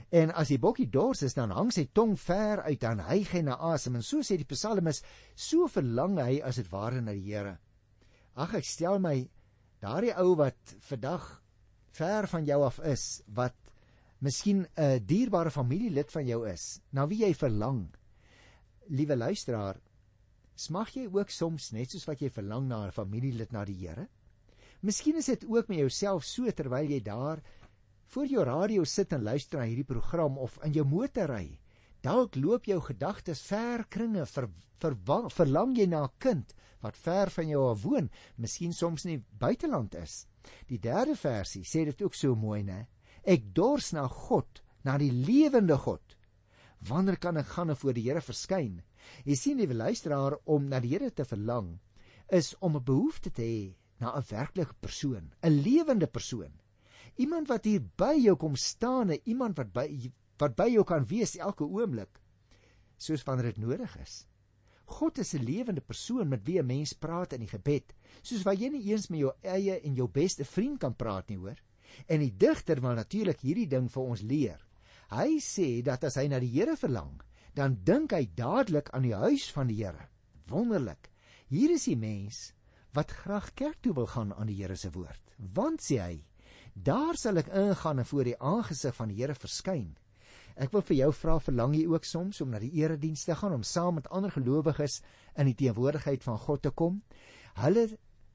En 0.09 0.31
as 0.31 0.47
die 0.47 0.59
bokkie 0.59 0.87
dors 0.87 1.21
is, 1.27 1.35
dan 1.35 1.51
hang 1.51 1.71
sy 1.73 1.87
tong 1.91 2.15
ver 2.19 2.61
uit 2.63 2.83
en 2.87 3.01
hy 3.09 3.23
gee 3.27 3.43
na 3.43 3.57
asem 3.73 3.97
en 3.99 4.05
so 4.05 4.23
sê 4.23 4.37
die 4.39 4.47
psalmis, 4.47 5.01
so 5.35 5.67
verlang 5.67 6.15
hy 6.21 6.39
as 6.47 6.61
dit 6.61 6.69
ware 6.71 7.01
na 7.01 7.15
die 7.15 7.25
Here. 7.27 7.57
Ag 8.39 8.55
ek 8.61 8.67
stel 8.67 9.01
my 9.03 9.17
daardie 9.83 10.13
ou 10.21 10.37
wat 10.39 10.75
vandag 10.87 11.25
ver 11.97 12.27
van 12.31 12.45
jou 12.47 12.61
af 12.63 12.79
is, 12.87 13.21
wat 13.27 13.55
miskien 14.23 14.65
'n 14.77 15.03
dierbare 15.05 15.51
familielid 15.51 16.11
van 16.11 16.25
jou 16.25 16.47
is, 16.47 16.79
na 16.91 17.05
wie 17.05 17.25
jy 17.25 17.33
verlang. 17.33 17.89
Liewe 18.89 19.15
luisteraar, 19.15 19.77
smag 20.55 20.95
jy 20.95 21.07
ook 21.11 21.29
soms 21.29 21.71
net 21.71 21.91
soos 21.91 22.07
wat 22.07 22.21
jy 22.21 22.29
verlang 22.29 22.67
na 22.67 22.85
'n 22.85 22.91
familielid 22.91 23.51
na 23.51 23.65
die 23.65 23.75
Here? 23.75 24.07
Miskien 24.81 25.17
is 25.17 25.25
dit 25.25 25.43
ook 25.49 25.67
met 25.67 25.77
jouself 25.77 26.23
so 26.23 26.49
terwyl 26.51 26.89
jy 26.89 27.01
daar 27.01 27.41
voor 28.07 28.27
jou 28.27 28.43
radio 28.43 28.83
sit 28.83 29.11
en 29.11 29.23
luister 29.23 29.59
na 29.59 29.65
hierdie 29.67 29.87
program 29.87 30.37
of 30.37 30.57
in 30.63 30.73
jou 30.75 30.85
motor 30.87 31.27
ry. 31.31 31.59
Dalk 32.01 32.35
loop 32.35 32.67
jou 32.69 32.79
gedagtes 32.81 33.41
ver 33.49 33.83
kringe, 33.89 34.25
ver, 34.25 34.47
ver, 34.79 34.95
verlang 35.33 35.75
jy 35.75 35.87
na 35.87 36.03
'n 36.03 36.13
kind 36.19 36.53
wat 36.81 36.97
ver 36.97 37.29
van 37.29 37.47
jou 37.47 37.69
af 37.69 37.81
woon, 37.83 38.09
miskien 38.37 38.73
soms 38.73 39.05
in 39.05 39.11
die 39.11 39.25
buiteland 39.39 39.95
is. 39.95 40.27
Die 40.67 40.79
derde 40.79 41.15
versie 41.15 41.63
sê 41.63 41.85
dit 41.85 42.01
ook 42.01 42.13
so 42.13 42.35
mooi, 42.35 42.63
né? 42.63 42.87
Ek 43.23 43.53
dors 43.53 43.91
na 43.91 44.07
God, 44.07 44.61
na 44.83 44.97
die 44.97 45.11
lewende 45.11 45.77
God. 45.77 46.15
Wanneer 46.87 47.17
kan 47.17 47.37
ek 47.37 47.45
gaan 47.45 47.75
voor 47.75 47.93
die 47.93 48.03
Here 48.03 48.21
verskyn? 48.21 48.81
Jy 49.25 49.35
sien, 49.35 49.57
liewe 49.57 49.73
luisteraar, 49.73 50.37
om 50.45 50.69
na 50.69 50.79
die 50.79 50.93
Here 50.93 51.11
te 51.11 51.25
verlang 51.25 51.79
is 52.29 52.55
om 52.59 52.75
'n 52.75 52.83
behoefte 52.83 53.31
te 53.31 53.41
hê 53.41 53.75
na 53.99 54.15
'n 54.15 54.23
werklike 54.29 54.75
persoon, 54.79 55.33
'n 55.43 55.61
lewende 55.63 56.07
persoon. 56.07 56.53
Iemand 57.17 57.49
wat 57.49 57.65
hier 57.65 57.81
by 57.97 58.13
jou 58.21 58.35
kom 58.37 58.55
staan, 58.55 59.15
iemand 59.25 59.57
wat 59.57 59.73
by 59.73 59.87
wat 60.37 60.53
by 60.53 60.67
jou 60.69 60.83
kan 60.85 61.05
wees 61.09 61.33
elke 61.41 61.65
oomblik, 61.65 62.19
soos 63.01 63.23
wanneer 63.25 63.49
dit 63.49 63.63
nodig 63.63 63.95
is. 64.03 64.25
God 64.87 65.17
is 65.17 65.33
'n 65.33 65.43
lewende 65.43 65.81
persoon 65.81 66.29
met 66.29 66.45
wie 66.45 66.59
'n 66.59 66.65
mens 66.65 66.93
praat 66.93 67.33
in 67.33 67.39
die 67.39 67.49
gebed, 67.49 67.93
soos 68.21 68.43
wat 68.43 68.59
jy 68.59 68.69
nie 68.69 68.91
eens 68.91 69.09
met 69.09 69.19
jou 69.19 69.33
eie 69.41 69.81
en 69.81 69.95
jou 69.95 70.07
beste 70.07 70.45
vriend 70.45 70.79
kan 70.79 70.95
praat 70.95 71.29
nie, 71.29 71.37
hoor. 71.37 71.57
En 72.07 72.19
die 72.19 72.37
digter 72.37 72.81
wil 72.81 72.93
natuurlik 72.93 73.41
hierdie 73.41 73.67
ding 73.67 73.89
vir 73.91 74.03
ons 74.03 74.21
leer. 74.21 74.67
Hy 75.09 75.39
sê 75.39 75.81
dat 75.81 76.03
as 76.03 76.15
hy 76.15 76.27
na 76.27 76.39
die 76.39 76.51
Here 76.51 76.75
verlang, 76.75 77.21
dan 77.53 77.79
dink 77.83 78.11
hy 78.11 78.29
dadelik 78.35 78.89
aan 78.93 79.03
die 79.03 79.15
huis 79.15 79.51
van 79.51 79.67
die 79.67 79.83
Here. 79.83 80.09
Wonderlik. 80.47 81.09
Hier 81.49 81.71
is 81.71 81.85
die 81.85 81.95
mens 81.95 82.53
wat 82.93 83.11
graag 83.11 83.53
kerk 83.53 83.81
toe 83.81 83.93
wil 83.93 84.07
gaan 84.07 84.33
aan 84.33 84.47
die 84.47 84.61
Here 84.61 84.75
se 84.75 84.91
woord. 84.91 85.21
Want 85.37 85.81
sê 85.81 85.99
hy, 86.01 86.23
Daar 86.77 87.17
sal 87.17 87.41
ek 87.41 87.49
ingaan 87.49 88.03
en 88.03 88.05
voor 88.05 88.27
die 88.27 88.37
aangesig 88.37 88.95
van 88.95 89.09
die 89.09 89.17
Here 89.17 89.33
verskyn. 89.33 89.95
Ek 90.57 90.71
wil 90.73 90.83
vir 90.85 90.97
jou 90.97 91.09
vra 91.13 91.37
verlang 91.41 91.73
jy 91.77 91.85
ook 91.89 92.05
soms 92.05 92.41
om 92.41 92.51
na 92.53 92.59
die 92.61 92.71
erediens 92.81 93.25
te 93.25 93.35
gaan 93.37 93.53
om 93.55 93.63
saam 93.65 93.97
met 93.97 94.09
ander 94.13 94.33
gelowiges 94.33 95.01
in 95.37 95.49
die 95.49 95.57
teenwoordigheid 95.57 96.23
van 96.25 96.37
God 96.41 96.63
te 96.65 96.71
kom? 96.71 97.01
Hulle 97.61 97.87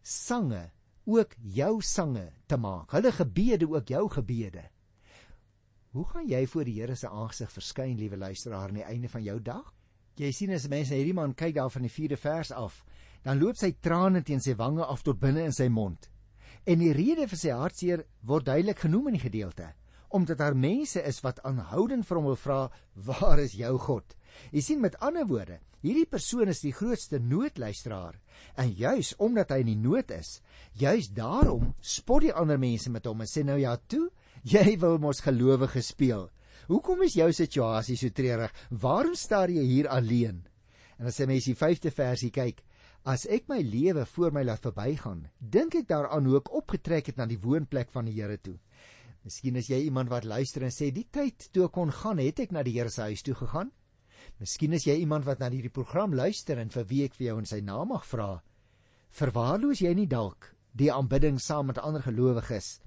sange 0.03 0.71
ook 1.07 1.35
jou 1.39 1.81
sange 1.83 2.29
te 2.47 2.59
maak. 2.59 2.95
Hulle 2.95 3.13
gebede 3.15 3.69
ook 3.71 3.91
jou 3.91 4.09
gebede. 4.11 4.69
Hoe 5.93 6.07
gaan 6.09 6.29
jy 6.29 6.47
voor 6.47 6.65
die 6.65 6.79
Here 6.81 6.97
se 6.97 7.09
aangesig 7.09 7.51
verskyn, 7.53 7.99
liewe 7.99 8.17
luisteraar, 8.17 8.71
aan 8.71 8.81
die 8.81 8.87
einde 8.87 9.11
van 9.13 9.23
jou 9.23 9.39
dag? 9.43 9.67
Jy 10.17 10.31
sien 10.33 10.55
as 10.55 10.69
mense 10.69 10.95
hierdie 10.95 11.17
man 11.17 11.35
kyk 11.35 11.57
daar 11.59 11.71
van 11.73 11.87
die 11.87 11.93
4de 11.93 12.19
vers 12.21 12.53
af, 12.53 12.83
dan 13.25 13.39
loop 13.41 13.59
sy 13.61 13.73
trane 13.81 14.23
teen 14.23 14.41
sy 14.41 14.55
wange 14.57 14.85
af 14.85 15.03
tot 15.03 15.21
binne 15.21 15.45
in 15.47 15.55
sy 15.57 15.69
mond. 15.69 16.12
En 16.63 16.79
die 16.79 16.93
rede 16.95 17.27
vir 17.27 17.39
sy 17.39 17.51
hartseer 17.51 18.05
word 18.23 18.47
duidelik 18.47 18.85
genoem 18.85 19.09
in 19.11 19.17
die 19.17 19.25
gedeelte, 19.25 19.73
omdat 20.15 20.39
daar 20.39 20.55
mense 20.55 21.03
is 21.03 21.19
wat 21.25 21.41
aanhoudend 21.49 22.07
vir 22.07 22.19
hom 22.21 22.29
wil 22.31 22.39
vra, 22.39 22.71
"Waar 22.95 23.41
is 23.41 23.57
jou 23.59 23.79
God?" 23.79 24.15
Jy 24.53 24.61
sien 24.61 24.81
met 24.81 24.97
ander 25.01 25.27
woorde, 25.27 25.59
hierdie 25.83 26.07
persoon 26.07 26.49
is 26.49 26.61
die 26.61 26.73
grootste 26.73 27.19
noodluisteraar 27.19 28.15
en 28.57 28.71
juis 28.71 29.15
omdat 29.19 29.51
hy 29.51 29.59
in 29.59 29.67
die 29.67 29.77
nood 29.77 30.11
is, 30.11 30.41
juis 30.75 31.09
daarom 31.09 31.75
spot 31.81 32.23
die 32.23 32.33
ander 32.33 32.59
mense 32.59 32.91
met 32.91 33.05
hom 33.07 33.21
en 33.21 33.27
sê 33.27 33.45
nou 33.45 33.59
ja 33.59 33.77
toe, 33.77 34.09
jy 34.45 34.79
wil 34.79 34.99
mos 34.99 35.21
gelowige 35.21 35.83
speel. 35.83 36.31
Hoekom 36.69 37.03
is 37.03 37.15
jou 37.15 37.33
situasie 37.33 37.97
so 37.97 38.09
treurig? 38.09 38.53
Waarom 38.71 39.15
staar 39.15 39.51
jy 39.51 39.63
hier 39.63 39.89
alleen? 39.89 40.47
En 40.99 41.07
as 41.07 41.19
jy 41.19 41.27
mens 41.27 41.45
die 41.45 41.55
5de 41.55 41.91
versie 41.91 42.31
kyk, 42.31 42.63
As 43.03 43.25
ek 43.27 43.49
my 43.51 43.59
lewe 43.67 44.05
voor 44.07 44.31
my 44.31 44.45
laat 44.47 44.63
verbygaan, 44.63 45.25
dink 45.39 45.75
ek 45.75 45.89
daaraan 45.89 46.27
hoe 46.29 46.37
ek 46.39 46.53
opgetrek 46.55 47.09
het 47.11 47.17
na 47.19 47.27
die 47.27 47.41
woonplek 47.43 47.91
van 47.91 48.07
die 48.07 48.15
Here 48.15 48.37
toe. 48.39 48.55
Miskien 49.27 49.59
is 49.59 49.71
jy 49.71 49.81
iemand 49.89 50.11
wat 50.11 50.27
luister 50.27 50.63
en 50.63 50.71
sê 50.71 50.93
die 50.95 51.09
tyd 51.11 51.49
toe 51.51 51.65
ek 51.67 51.75
kon 51.75 51.91
gaan, 51.91 52.23
het 52.23 52.39
ek 52.45 52.55
na 52.55 52.63
die 52.63 52.77
Here 52.77 52.91
se 52.95 53.09
huis 53.11 53.27
toe 53.27 53.35
gegaan. 53.35 53.73
Miskien 54.39 54.79
is 54.79 54.87
jy 54.87 55.01
iemand 55.03 55.27
wat 55.27 55.43
na 55.43 55.51
hierdie 55.51 55.75
program 55.75 56.15
luister 56.15 56.63
en 56.63 56.71
vir 56.71 56.87
wie 56.91 57.03
ek 57.09 57.19
vir 57.19 57.33
jou 57.33 57.37
in 57.43 57.51
sy 57.51 57.59
naam 57.59 57.91
mag 57.91 58.07
vra. 58.07 58.31
Verwaarloos 59.11 59.83
jy 59.83 59.95
nie 59.99 60.07
dalk 60.07 60.53
die 60.79 60.93
aanbidding 60.95 61.43
saam 61.43 61.73
met 61.73 61.83
ander 61.83 62.07
gelowiges 62.07 62.79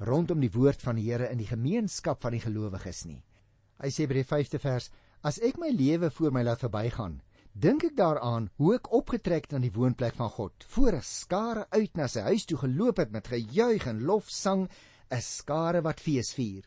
rondom 0.00 0.40
die 0.40 0.50
woord 0.54 0.80
van 0.80 0.96
die 0.96 1.04
Here 1.10 1.28
in 1.28 1.38
die 1.38 1.48
gemeenskap 1.48 2.24
van 2.24 2.32
die 2.32 2.40
gelowiges 2.40 3.04
nie? 3.04 3.20
Hy 3.80 3.92
sê 3.92 4.08
by 4.08 4.16
die 4.22 4.28
5de 4.28 4.60
vers: 4.60 4.88
As 5.20 5.36
ek 5.44 5.60
my 5.60 5.68
lewe 5.68 6.08
voor 6.16 6.32
my 6.32 6.42
laat 6.48 6.64
verbygaan, 6.64 7.20
dink 7.52 7.84
ek 7.84 7.96
daaraan 7.98 8.48
hoe 8.56 8.74
ek 8.76 8.92
opgetrek 8.94 9.48
het 9.48 9.54
aan 9.58 9.66
die 9.66 9.74
woonplek 9.74 10.14
van 10.18 10.30
God, 10.30 10.64
voor 10.68 10.96
'n 10.96 11.02
skare 11.02 11.66
uit 11.70 11.96
na 11.96 12.06
sy 12.06 12.20
huis 12.20 12.44
toe 12.44 12.58
geloop 12.58 12.96
het 12.96 13.10
met 13.10 13.28
gejuig 13.28 13.86
en 13.86 14.02
lofsang, 14.02 14.68
'n 15.10 15.20
skare 15.20 15.82
wat 15.82 16.00
fees 16.00 16.32
vier. 16.34 16.64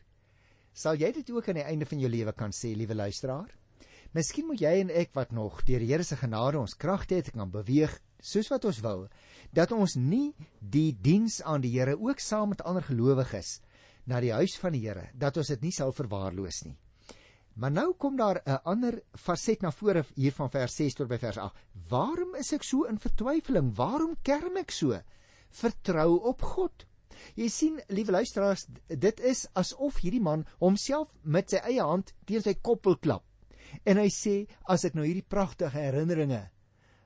Sal 0.72 0.96
jy 0.96 1.12
dit 1.12 1.30
ook 1.30 1.48
aan 1.48 1.54
die 1.54 1.70
einde 1.70 1.86
van 1.86 2.00
jou 2.00 2.10
lewe 2.10 2.32
kan 2.32 2.50
sê, 2.50 2.74
liewe 2.76 2.94
luisteraar? 2.94 3.54
Miskien 4.12 4.46
moet 4.46 4.60
jy 4.60 4.80
en 4.80 4.90
ek 4.90 5.14
wat 5.14 5.32
nog 5.32 5.64
deur 5.64 5.78
die 5.78 5.90
Here 5.90 6.04
se 6.04 6.16
genade 6.16 6.58
ons 6.58 6.76
krag 6.76 7.08
het, 7.10 7.32
kan 7.32 7.50
beweeg 7.50 8.00
soos 8.20 8.48
wat 8.48 8.64
ons 8.64 8.80
wil, 8.80 9.08
dat 9.52 9.72
ons 9.72 9.96
nie 9.96 10.34
die 10.60 10.92
diens 10.92 11.42
aan 11.42 11.60
die 11.60 11.72
Here 11.78 11.96
ook 11.98 12.20
saam 12.20 12.48
met 12.48 12.62
ander 12.62 12.82
gelowiges 12.82 13.60
na 14.06 14.20
die 14.20 14.32
huis 14.32 14.56
van 14.58 14.72
die 14.72 14.84
Here, 14.86 15.08
dat 15.14 15.36
ons 15.36 15.48
dit 15.48 15.62
nie 15.62 15.72
sal 15.72 15.92
verwaarloos 15.92 16.64
nie. 16.64 16.76
Maar 17.54 17.70
nou 17.70 17.92
kom 17.94 18.16
daar 18.16 18.42
'n 18.44 18.62
ander 18.64 19.02
faset 19.12 19.60
na 19.62 19.70
vore 19.70 20.04
hier 20.14 20.32
van 20.32 20.50
vers 20.50 20.74
6 20.76 20.94
tot 20.94 21.08
by 21.08 21.18
vers 21.18 21.36
8. 21.36 21.54
Waarom 21.88 22.34
is 22.34 22.52
ek 22.52 22.62
so 22.62 22.84
in 22.84 22.98
vertwyfeling? 22.98 23.74
Waarom 23.74 24.16
kerm 24.22 24.56
ek 24.56 24.70
so? 24.70 25.00
Vertrou 25.50 26.18
op 26.18 26.42
God. 26.42 26.86
Jy 27.34 27.48
sien, 27.48 27.80
liewe 27.88 28.12
luisteraars, 28.12 28.66
dit 28.88 29.20
is 29.20 29.46
asof 29.52 29.96
hierdie 29.96 30.20
man 30.20 30.44
homself 30.58 31.14
met 31.22 31.50
sy 31.50 31.56
eie 31.56 31.82
hand 31.82 32.12
teen 32.26 32.42
sy 32.42 32.54
kop 32.54 32.84
wil 32.84 32.96
klap. 32.96 33.24
En 33.84 33.96
hy 33.96 34.08
sê, 34.08 34.46
as 34.68 34.84
ek 34.84 34.94
nou 34.94 35.06
hierdie 35.06 35.26
pragtige 35.26 35.78
herinneringe 35.78 36.50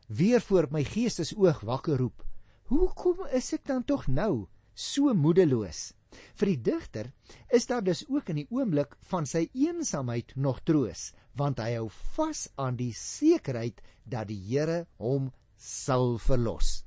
weer 0.08 0.40
voor 0.40 0.68
my 0.70 0.84
geestesoog 0.84 1.60
wakker 1.68 1.98
roep, 2.00 2.24
hoekom 2.72 3.26
is 3.32 3.52
ek 3.52 3.66
dan 3.68 3.84
tog 3.84 4.08
nou 4.08 4.48
so 4.74 5.14
moedeloos? 5.14 5.92
Vir 6.38 6.46
die 6.52 6.62
digter 6.70 7.12
is 7.52 7.66
daar 7.66 7.84
dus 7.84 8.04
ook 8.08 8.30
in 8.32 8.42
die 8.42 8.50
oomblik 8.54 8.94
van 9.10 9.26
sy 9.26 9.48
eensaamheid 9.52 10.34
nog 10.36 10.60
troos, 10.64 11.12
want 11.34 11.58
hy 11.62 11.74
hou 11.76 11.88
vas 12.16 12.46
aan 12.56 12.78
die 12.78 12.92
sekerheid 12.96 13.82
dat 14.04 14.28
die 14.30 14.40
Here 14.48 14.86
hom 14.98 15.32
sal 15.56 16.16
verlos. 16.22 16.84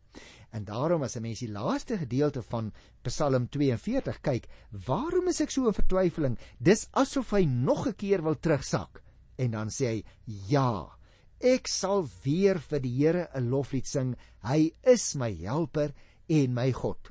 En 0.52 0.66
daarom 0.68 1.04
as 1.04 1.16
'n 1.18 1.22
mens 1.22 1.40
die 1.40 1.52
laaste 1.52 1.98
gedeelte 1.98 2.42
van 2.42 2.74
Psalm 3.04 3.48
42 3.50 4.22
kyk, 4.22 4.48
waarom 4.88 5.28
is 5.28 5.42
ek 5.42 5.52
so 5.52 5.68
in 5.68 5.74
vertwyfeling? 5.74 6.38
Dis 6.60 6.88
asof 6.92 7.32
hy 7.32 7.46
nog 7.46 7.88
'n 7.88 7.96
keer 7.96 8.24
wil 8.24 8.36
terugsak. 8.40 9.04
En 9.38 9.52
dan 9.52 9.70
sê 9.70 9.86
hy: 9.86 10.04
"Ja, 10.50 10.98
ek 11.40 11.68
sal 11.68 12.08
weer 12.24 12.60
vir 12.60 12.80
die 12.80 12.96
Here 12.98 13.30
'n 13.34 13.50
loflied 13.50 13.88
sing. 13.88 14.16
Hy 14.44 14.74
is 14.84 15.16
my 15.16 15.34
helper 15.34 15.94
en 16.28 16.54
my 16.54 16.72
God." 16.72 17.11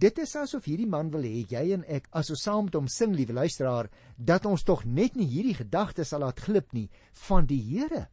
Dit 0.00 0.16
is 0.22 0.32
asof 0.40 0.64
hierdie 0.64 0.88
man 0.88 1.10
wil 1.12 1.26
hê 1.28 1.42
jy 1.50 1.74
en 1.74 1.82
ek 1.84 2.06
as 2.16 2.30
ons 2.32 2.42
saam 2.46 2.64
met 2.64 2.76
hom 2.78 2.86
sing, 2.88 3.12
liewe 3.12 3.34
luisteraar, 3.36 3.90
dat 4.16 4.46
ons 4.48 4.64
tog 4.64 4.86
net 4.88 5.16
nie 5.18 5.28
hierdie 5.28 5.58
gedagte 5.58 6.06
sal 6.08 6.24
laat 6.24 6.40
glip 6.40 6.72
nie 6.72 6.86
van 7.26 7.48
die 7.50 7.60
Here. 7.60 8.06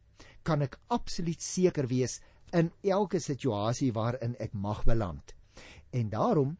Kan 0.44 0.66
ek 0.66 0.76
absoluut 0.92 1.40
seker 1.40 1.88
wees 1.88 2.18
in 2.52 2.68
elke 2.84 3.20
situasie 3.24 3.88
waarin 3.96 4.36
ek 4.40 4.52
mag 4.52 4.84
beland. 4.84 5.32
En 5.96 6.10
daarom 6.12 6.56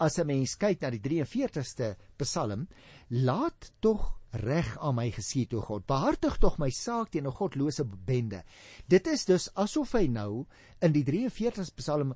as 0.00 0.18
'n 0.18 0.26
mens 0.26 0.56
kyk 0.56 0.80
na 0.80 0.90
die 0.90 1.04
43ste 1.04 1.96
Psalm, 2.16 2.66
laat 3.10 3.72
tog 3.80 4.16
reg 4.32 4.78
aan 4.80 4.94
my 4.94 5.10
geskied 5.10 5.52
o 5.54 5.60
God. 5.60 5.86
Behartig 5.86 6.38
tog 6.38 6.58
my 6.58 6.70
saak 6.70 7.10
teen 7.10 7.26
'n 7.26 7.32
godlose 7.32 7.84
bende. 7.84 8.42
Dit 8.88 9.06
is 9.06 9.24
dus 9.24 9.50
asof 9.54 9.92
hy 9.92 10.06
nou 10.06 10.46
in 10.80 10.92
die 10.92 11.04
43ste 11.04 11.76
Psalm 11.76 12.14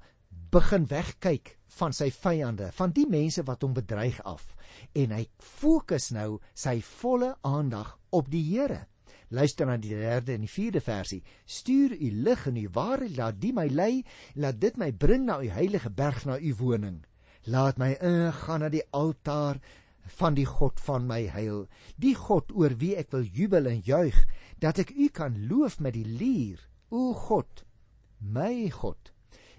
begin 0.51 0.87
wegkyk 0.91 1.57
van 1.79 1.93
sy 1.95 2.11
vyande, 2.11 2.71
van 2.75 2.91
die 2.95 3.07
mense 3.07 3.45
wat 3.47 3.63
hom 3.63 3.75
bedreig 3.77 4.19
af 4.27 4.49
en 4.99 5.13
hy 5.15 5.25
fokus 5.39 6.11
nou 6.15 6.39
sy 6.55 6.79
volle 7.01 7.35
aandag 7.47 7.97
op 8.17 8.31
die 8.31 8.43
Here. 8.49 8.87
Luister 9.31 9.69
na 9.69 9.77
die 9.79 9.93
3de 9.95 10.35
en 10.35 10.47
die 10.47 10.51
4de 10.51 10.81
versie. 10.83 11.21
Stuur 11.47 11.95
u 11.95 12.09
lig 12.25 12.47
en 12.51 12.57
u 12.59 12.67
waarheid 12.75 13.15
laat 13.19 13.39
die 13.43 13.53
my 13.55 13.69
lei, 13.71 14.03
laat 14.35 14.59
dit 14.59 14.79
my 14.81 14.91
bring 14.91 15.29
na 15.29 15.39
u 15.39 15.51
heilige 15.55 15.91
berg 15.91 16.25
na 16.27 16.39
u 16.39 16.55
woning. 16.59 16.99
Laat 17.47 17.79
my 17.79 17.93
ingaan 17.95 18.65
na 18.65 18.71
die 18.73 18.83
altaar 18.91 19.61
van 20.19 20.35
die 20.35 20.47
God 20.49 20.81
van 20.83 21.07
my 21.07 21.21
heil, 21.31 21.69
die 21.97 22.17
God 22.19 22.51
oor 22.57 22.75
wie 22.81 22.97
ek 22.99 23.13
wil 23.15 23.23
jubel 23.23 23.71
en 23.71 23.79
juig, 23.87 24.17
dat 24.59 24.81
ek 24.83 24.91
u 24.97 25.07
kan 25.15 25.37
loof 25.47 25.79
met 25.79 25.95
die 25.95 26.07
lier. 26.07 26.59
O 26.91 27.13
God, 27.15 27.63
my 28.19 28.67
God, 28.75 29.13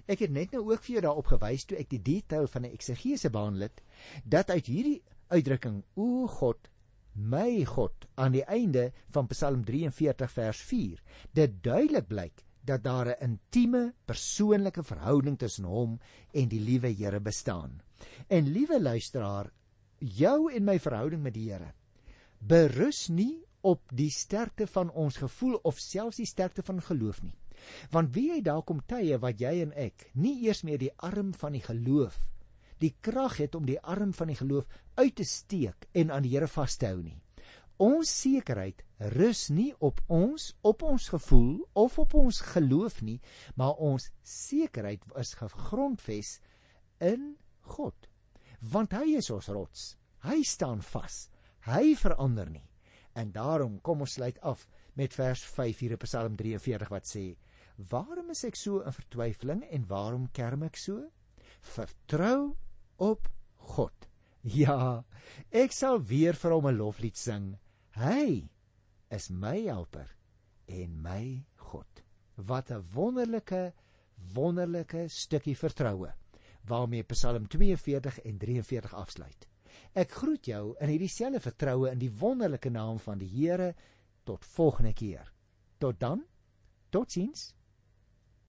Ek 0.07 0.19
het 0.25 0.31
net 0.31 0.51
nou 0.51 0.63
ook 0.71 0.83
vir 0.83 0.93
jou 0.95 1.01
daarop 1.01 1.31
gewys 1.33 1.65
toe 1.65 1.77
ek 1.77 1.89
die 1.89 2.01
detail 2.01 2.47
van 2.47 2.67
die 2.67 2.73
eksegese 2.73 3.29
behandel 3.29 3.67
het 3.69 3.81
dat 4.25 4.49
uit 4.49 4.65
hierdie 4.65 5.01
uitdrukking 5.29 5.83
o 5.95 6.27
God 6.27 6.69
my 7.13 7.65
God 7.65 8.07
aan 8.15 8.31
die 8.31 8.45
einde 8.45 8.91
van 9.11 9.27
Psalm 9.27 9.65
43 9.67 10.31
vers 10.31 10.61
4 10.69 11.01
dit 11.37 11.59
duidelik 11.63 12.07
blyk 12.07 12.45
dat 12.63 12.83
daar 12.83 13.07
'n 13.07 13.23
intieme 13.23 13.93
persoonlike 14.05 14.83
verhouding 14.83 15.37
tussen 15.37 15.65
hom 15.65 15.99
en 16.33 16.47
die 16.47 16.59
liewe 16.59 16.93
Here 16.93 17.19
bestaan. 17.19 17.81
En 18.27 18.51
liewe 18.51 18.81
luisteraar, 18.81 19.51
jou 19.97 20.53
en 20.53 20.63
my 20.63 20.79
verhouding 20.79 21.21
met 21.21 21.33
die 21.33 21.51
Here 21.51 21.73
berus 22.37 23.07
nie 23.07 23.43
op 23.61 23.81
die 23.93 24.09
sterkte 24.09 24.67
van 24.67 24.91
ons 24.91 25.17
gevoel 25.17 25.59
of 25.63 25.79
selfs 25.79 26.17
die 26.17 26.25
sterkte 26.25 26.63
van 26.63 26.81
geloof 26.81 27.21
nie. 27.21 27.35
Want 27.91 28.13
wie 28.15 28.32
hy 28.34 28.41
daar 28.45 28.63
kom 28.63 28.82
tye 28.88 29.17
wat 29.21 29.41
jy 29.41 29.62
en 29.62 29.74
ek 29.78 30.10
nie 30.13 30.38
eers 30.47 30.63
meer 30.63 30.82
die 30.82 30.93
arm 30.97 31.34
van 31.34 31.58
die 31.58 31.65
geloof 31.65 32.19
die 32.82 32.93
krag 33.06 33.38
het 33.41 33.56
om 33.56 33.67
die 33.69 33.80
arm 33.80 34.13
van 34.17 34.32
die 34.32 34.38
geloof 34.39 34.69
uit 34.97 35.15
te 35.19 35.26
steek 35.28 35.88
en 35.97 36.12
aan 36.12 36.26
die 36.26 36.34
Here 36.34 36.50
vas 36.50 36.78
te 36.82 36.89
hou 36.89 37.02
nie. 37.04 37.17
Ons 37.82 38.12
sekerheid 38.13 38.84
rus 39.15 39.47
nie 39.50 39.71
op 39.82 40.02
ons 40.12 40.52
op 40.67 40.84
ons 40.86 41.08
gevoel 41.13 41.62
of 41.78 41.97
op 42.02 42.13
ons 42.17 42.41
geloof 42.54 43.00
nie, 43.06 43.19
maar 43.58 43.80
ons 43.82 44.10
sekerheid 44.26 45.06
is 45.17 45.34
gegrondves 45.39 46.36
in 47.02 47.34
God. 47.78 48.10
Want 48.62 48.93
hy 48.93 49.17
is 49.17 49.32
ons 49.34 49.50
rots. 49.50 49.95
Hy 50.26 50.43
staan 50.45 50.84
vas. 50.86 51.24
Hy 51.65 51.95
verander 51.97 52.50
nie. 52.50 52.67
En 53.17 53.32
daarom 53.34 53.80
kom 53.82 54.06
ons 54.06 54.13
sluit 54.19 54.38
af 54.45 54.67
met 54.97 55.13
vers 55.17 55.41
5 55.58 55.82
hier 55.82 55.97
in 55.97 56.04
Psalm 56.06 56.38
43 56.38 56.93
wat 56.93 57.10
sê: 57.10 57.26
Waarom 57.89 58.30
is 58.30 58.44
ek 58.46 58.56
so 58.60 58.82
in 58.86 58.94
vertwyfeling 58.94 59.63
en 59.72 59.88
waarom 59.89 60.30
kerm 60.36 60.63
ek 60.67 60.78
so? 60.78 61.08
Vertrou 61.74 62.56
op 63.02 63.30
God. 63.74 64.08
Ja, 64.41 65.04
ek 65.54 65.74
sal 65.74 66.02
weer 66.02 66.34
vir 66.34 66.56
hom 66.56 66.67
'n 66.67 66.78
loflied 66.78 67.17
sing. 67.17 67.58
Hy 67.98 68.50
is 69.10 69.30
my 69.30 69.58
helper 69.67 70.10
en 70.67 71.02
my 71.02 71.46
God. 71.56 72.04
Wat 72.38 72.72
'n 72.72 72.84
wonderlike 72.94 73.74
wonderlike 74.34 75.08
stukkie 75.10 75.58
vertroue 75.58 76.13
waarmee 76.67 77.04
Psalm 77.04 77.48
42 77.48 78.20
en 78.22 78.38
43 78.38 78.94
afsluit. 78.94 79.48
Ek 79.94 80.12
groet 80.12 80.46
jou 80.46 80.76
in 80.80 80.89
hierdie 80.94 81.10
selfde 81.10 81.39
vertroue 81.39 81.89
in 81.91 82.00
die 82.00 82.12
wonderlike 82.12 82.70
naam 82.70 83.00
van 83.00 83.17
die 83.17 83.30
Here 83.30 83.74
tot 84.24 84.46
volgende 84.46 84.94
keer. 84.94 85.32
Tot 85.78 86.00
dan. 86.00 86.24
Totsiens. 86.89 87.54